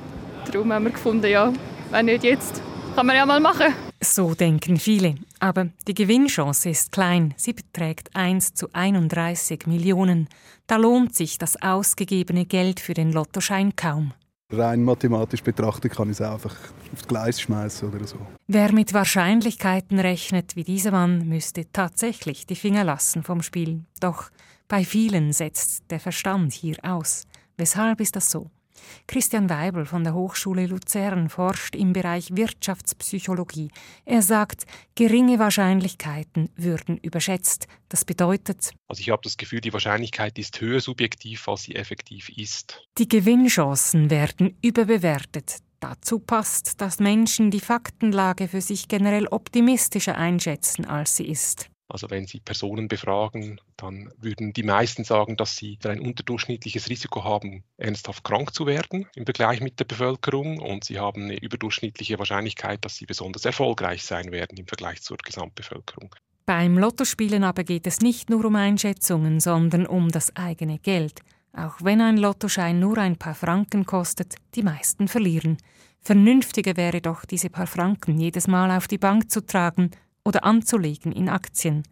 Darum 0.50 0.72
haben 0.72 0.86
wir 0.86 0.92
gefunden, 0.92 1.30
ja, 1.30 1.52
wenn 1.90 2.06
nicht 2.06 2.24
jetzt, 2.24 2.62
kann 2.94 3.04
man 3.04 3.16
ja 3.16 3.26
mal 3.26 3.40
machen. 3.40 3.74
So 4.00 4.34
denken 4.34 4.78
viele. 4.78 5.16
Aber 5.40 5.68
die 5.86 5.94
Gewinnchance 5.94 6.70
ist 6.70 6.90
klein. 6.90 7.34
Sie 7.36 7.52
beträgt 7.52 8.16
1 8.16 8.54
zu 8.54 8.68
31 8.72 9.66
Millionen. 9.66 10.30
Da 10.66 10.76
lohnt 10.76 11.14
sich 11.14 11.36
das 11.36 11.60
ausgegebene 11.60 12.46
Geld 12.46 12.80
für 12.80 12.94
den 12.94 13.12
Lottoschein 13.12 13.76
kaum. 13.76 14.14
Rein 14.52 14.84
mathematisch 14.84 15.42
betrachtet 15.42 15.92
kann 15.92 16.08
ich 16.08 16.20
es 16.20 16.20
einfach 16.20 16.54
aufs 16.92 17.08
Gleis 17.08 17.40
schmeißen 17.40 17.92
oder 17.92 18.06
so. 18.06 18.16
Wer 18.46 18.72
mit 18.72 18.94
Wahrscheinlichkeiten 18.94 19.98
rechnet 19.98 20.54
wie 20.54 20.62
dieser 20.62 20.92
Mann, 20.92 21.28
müsste 21.28 21.70
tatsächlich 21.72 22.46
die 22.46 22.54
Finger 22.54 22.84
lassen 22.84 23.24
vom 23.24 23.42
Spiel. 23.42 23.82
Doch 24.00 24.30
bei 24.68 24.84
vielen 24.84 25.32
setzt 25.32 25.90
der 25.90 25.98
Verstand 25.98 26.52
hier 26.52 26.76
aus. 26.82 27.26
Weshalb 27.56 28.00
ist 28.00 28.14
das 28.14 28.30
so? 28.30 28.50
Christian 29.06 29.50
Weibel 29.50 29.86
von 29.86 30.04
der 30.04 30.14
Hochschule 30.14 30.66
Luzern 30.66 31.28
forscht 31.28 31.74
im 31.74 31.92
Bereich 31.92 32.36
Wirtschaftspsychologie. 32.36 33.70
Er 34.04 34.22
sagt, 34.22 34.64
geringe 34.94 35.38
Wahrscheinlichkeiten 35.38 36.50
würden 36.56 36.98
überschätzt. 36.98 37.66
Das 37.88 38.04
bedeutet. 38.04 38.72
Also 38.88 39.00
ich 39.00 39.10
habe 39.10 39.22
das 39.22 39.36
Gefühl, 39.36 39.60
die 39.60 39.72
Wahrscheinlichkeit 39.72 40.38
ist 40.38 40.60
höher 40.60 40.80
subjektiv, 40.80 41.46
als 41.48 41.62
sie 41.62 41.74
effektiv 41.74 42.28
ist. 42.30 42.82
Die 42.98 43.08
Gewinnchancen 43.08 44.10
werden 44.10 44.56
überbewertet. 44.62 45.58
Dazu 45.80 46.18
passt, 46.18 46.80
dass 46.80 47.00
Menschen 47.00 47.50
die 47.50 47.60
Faktenlage 47.60 48.48
für 48.48 48.60
sich 48.60 48.88
generell 48.88 49.26
optimistischer 49.28 50.16
einschätzen, 50.16 50.84
als 50.86 51.16
sie 51.16 51.26
ist. 51.26 51.68
Also 51.88 52.10
wenn 52.10 52.26
Sie 52.26 52.40
Personen 52.40 52.88
befragen, 52.88 53.60
dann 53.76 54.10
würden 54.18 54.52
die 54.52 54.64
meisten 54.64 55.04
sagen, 55.04 55.36
dass 55.36 55.56
sie 55.56 55.78
ein 55.84 56.00
unterdurchschnittliches 56.00 56.88
Risiko 56.88 57.22
haben, 57.22 57.62
ernsthaft 57.76 58.24
krank 58.24 58.54
zu 58.54 58.66
werden 58.66 59.06
im 59.14 59.24
Vergleich 59.24 59.60
mit 59.60 59.78
der 59.78 59.84
Bevölkerung 59.84 60.58
und 60.58 60.84
sie 60.84 60.98
haben 60.98 61.24
eine 61.24 61.38
überdurchschnittliche 61.38 62.18
Wahrscheinlichkeit, 62.18 62.84
dass 62.84 62.96
sie 62.96 63.06
besonders 63.06 63.44
erfolgreich 63.44 64.04
sein 64.04 64.32
werden 64.32 64.58
im 64.58 64.66
Vergleich 64.66 65.02
zur 65.02 65.16
Gesamtbevölkerung. 65.18 66.14
Beim 66.44 66.78
Lottospielen 66.78 67.44
aber 67.44 67.64
geht 67.64 67.86
es 67.86 68.00
nicht 68.00 68.30
nur 68.30 68.44
um 68.44 68.56
Einschätzungen, 68.56 69.40
sondern 69.40 69.86
um 69.86 70.10
das 70.10 70.34
eigene 70.36 70.78
Geld. 70.78 71.20
Auch 71.52 71.76
wenn 71.82 72.00
ein 72.00 72.18
Lottoschein 72.18 72.78
nur 72.78 72.98
ein 72.98 73.16
paar 73.16 73.34
Franken 73.34 73.86
kostet, 73.86 74.34
die 74.54 74.62
meisten 74.62 75.08
verlieren. 75.08 75.58
Vernünftiger 76.00 76.76
wäre 76.76 77.00
doch, 77.00 77.24
diese 77.24 77.50
paar 77.50 77.66
Franken 77.66 78.18
jedes 78.20 78.46
Mal 78.46 78.76
auf 78.76 78.86
die 78.86 78.98
Bank 78.98 79.30
zu 79.30 79.44
tragen 79.44 79.90
oder 80.26 80.44
anzulegen 80.44 81.12
in 81.12 81.28
Aktien. 81.28 81.84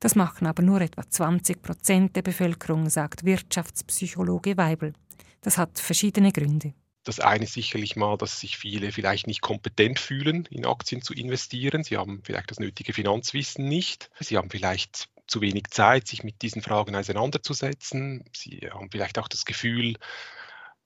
Das 0.00 0.16
machen 0.16 0.46
aber 0.46 0.62
nur 0.62 0.80
etwa 0.80 1.08
20 1.08 1.62
Prozent 1.62 2.16
der 2.16 2.22
Bevölkerung, 2.22 2.88
sagt 2.88 3.24
Wirtschaftspsychologe 3.24 4.56
Weibel. 4.56 4.94
Das 5.42 5.58
hat 5.58 5.78
verschiedene 5.78 6.32
Gründe. 6.32 6.72
Das 7.04 7.20
eine 7.20 7.44
ist 7.44 7.52
sicherlich 7.52 7.94
mal, 7.96 8.16
dass 8.16 8.40
sich 8.40 8.56
viele 8.56 8.92
vielleicht 8.92 9.26
nicht 9.26 9.42
kompetent 9.42 9.98
fühlen, 9.98 10.46
in 10.50 10.64
Aktien 10.64 11.02
zu 11.02 11.12
investieren. 11.14 11.84
Sie 11.84 11.96
haben 11.96 12.22
vielleicht 12.24 12.50
das 12.50 12.60
nötige 12.60 12.92
Finanzwissen 12.92 13.68
nicht. 13.68 14.10
Sie 14.20 14.36
haben 14.36 14.50
vielleicht 14.50 15.08
zu 15.26 15.40
wenig 15.40 15.68
Zeit, 15.70 16.08
sich 16.08 16.24
mit 16.24 16.42
diesen 16.42 16.62
Fragen 16.62 16.96
auseinanderzusetzen. 16.96 18.24
Sie 18.34 18.68
haben 18.72 18.90
vielleicht 18.90 19.18
auch 19.18 19.28
das 19.28 19.44
Gefühl, 19.44 19.96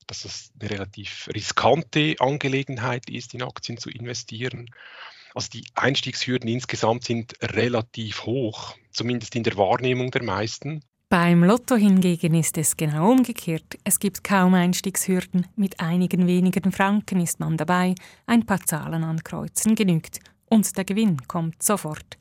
dass 0.07 0.25
es 0.25 0.51
eine 0.59 0.71
relativ 0.71 1.29
riskante 1.35 2.16
Angelegenheit 2.19 3.09
ist, 3.11 3.35
in 3.35 3.42
Aktien 3.42 3.79
zu 3.79 3.90
investieren. 3.90 4.71
Also 5.37 5.51
die 5.53 5.66
Einstiegshürden 5.75 6.49
insgesamt 6.49 7.05
sind 7.05 7.35
relativ 7.42 8.25
hoch, 8.25 8.75
zumindest 8.90 9.37
in 9.37 9.42
der 9.42 9.55
Wahrnehmung 9.59 10.11
der 10.11 10.22
meisten. 10.22 10.81
Beim 11.11 11.44
Lotto 11.44 11.77
hingegen 11.77 12.33
ist 12.33 12.57
es 12.57 12.75
genau 12.75 13.11
umgekehrt. 13.11 13.77
Es 13.85 13.99
gibt 13.99 14.25
kaum 14.25 14.55
Einstiegshürden. 14.55 15.46
Mit 15.55 15.79
einigen 15.79 16.27
wenigen 16.27 16.72
Franken 16.72 17.20
ist 17.20 17.38
man 17.38 17.59
dabei. 17.59 17.94
Ein 18.27 18.46
paar 18.46 18.64
Zahlen 18.64 19.05
ankreuzen 19.05 19.75
genügt. 19.75 20.20
Und 20.46 20.75
der 20.75 20.87
Gewinn 20.87 21.18
kommt 21.29 21.62
sofort. 21.62 22.16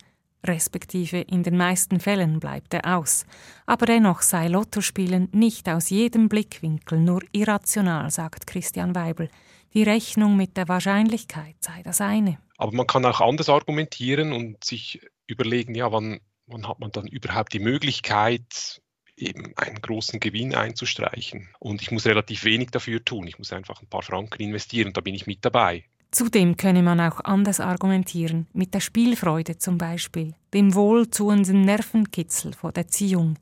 Respektive 0.46 1.22
in 1.22 1.42
den 1.42 1.56
meisten 1.56 2.02
Fällen 2.02 2.42
bleibt 2.42 2.74
er 2.74 2.98
aus. 2.98 3.26
Aber 3.66 3.86
dennoch 3.86 4.24
sei 4.24 4.50
Lottospielen 4.50 5.30
nicht 5.32 5.70
aus 5.70 5.90
jedem 5.90 6.28
Blickwinkel 6.28 7.00
nur 7.00 7.22
irrational, 7.32 8.12
sagt 8.12 8.46
Christian 8.46 8.94
Weibel. 8.94 9.30
Die 9.74 9.84
Rechnung 9.84 10.36
mit 10.36 10.58
der 10.58 10.68
Wahrscheinlichkeit 10.68 11.56
sei 11.62 11.82
das 11.82 12.02
eine. 12.02 12.40
Aber 12.58 12.72
man 12.72 12.88
kann 12.88 13.06
auch 13.06 13.22
anders 13.22 13.50
argumentieren 13.50 14.32
und 14.34 14.64
sich 14.64 15.02
überlegen, 15.28 15.76
ja, 15.76 15.92
wann, 15.92 16.20
wann 16.48 16.68
hat 16.68 16.80
man 16.80 16.92
dann 16.92 17.08
überhaupt 17.08 17.54
die 17.54 17.60
Möglichkeit, 17.60 18.82
eben 19.18 19.54
einen 19.56 19.82
großen 19.82 20.20
Gewinn 20.20 20.56
einzustreichen. 20.56 21.50
Und 21.60 21.82
ich 21.82 21.92
muss 21.92 22.06
relativ 22.06 22.44
wenig 22.44 22.72
dafür 22.72 23.04
tun. 23.04 23.28
Ich 23.28 23.38
muss 23.38 23.54
einfach 23.54 23.82
ein 23.82 23.88
paar 23.88 24.02
Franken 24.02 24.42
investieren, 24.42 24.94
da 24.94 25.02
bin 25.02 25.16
ich 25.16 25.28
mit 25.28 25.44
dabei. 25.44 25.86
Zudem 26.12 26.56
könne 26.56 26.82
man 26.82 27.02
auch 27.02 27.20
anders 27.22 27.60
argumentieren, 27.60 28.48
mit 28.54 28.74
der 28.74 28.80
Spielfreude 28.80 29.58
zum 29.58 29.78
Beispiel, 29.78 30.34
dem 30.54 30.74
wohltuenden 30.74 31.62
Nervenkitzel 31.62 32.54
vor 32.54 32.72
der 32.72 32.88
Ziehung. 32.88 33.38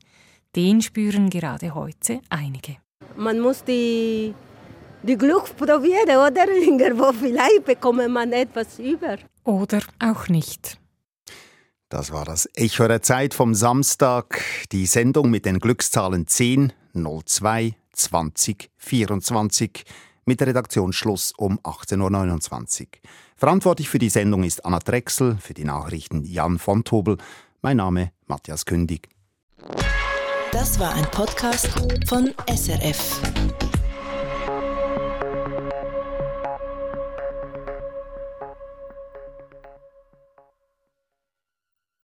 Den 0.56 0.82
spüren 0.82 1.30
gerade 1.30 1.74
heute 1.74 2.20
einige. 2.30 2.76
Man 3.16 3.40
muss 3.40 3.62
die 3.62 4.34
die 5.04 5.16
Glück 5.16 5.56
probieren, 5.56 6.16
oder? 6.16 6.48
Irgendwo 6.62 7.12
vielleicht 7.12 7.64
bekommt 7.64 8.08
man 8.08 8.32
etwas 8.32 8.78
über. 8.78 9.18
Oder 9.44 9.80
auch 9.98 10.28
nicht. 10.28 10.78
Das 11.88 12.12
war 12.12 12.24
das 12.24 12.48
Echo 12.54 12.88
der 12.88 13.02
Zeit 13.02 13.34
vom 13.34 13.54
Samstag. 13.54 14.42
Die 14.72 14.86
Sendung 14.86 15.30
mit 15.30 15.44
den 15.44 15.60
Glückszahlen 15.60 16.26
10, 16.26 16.72
02, 16.94 17.74
20, 17.92 18.70
24 18.78 19.84
mit 20.24 20.42
Redaktionsschluss 20.42 21.32
um 21.36 21.60
18.29 21.60 22.80
Uhr. 22.80 22.86
Verantwortlich 23.36 23.88
für 23.88 23.98
die 23.98 24.08
Sendung 24.08 24.42
ist 24.42 24.64
Anna 24.64 24.78
Drechsel, 24.78 25.36
für 25.40 25.54
die 25.54 25.64
Nachrichten 25.64 26.24
Jan 26.24 26.58
von 26.58 26.82
Tobel. 26.82 27.18
Mein 27.62 27.76
Name 27.76 28.12
Matthias 28.26 28.64
Kündig. 28.64 29.08
Das 30.50 30.78
war 30.78 30.94
ein 30.94 31.04
Podcast 31.10 31.68
von 32.08 32.32
SRF. 32.48 33.20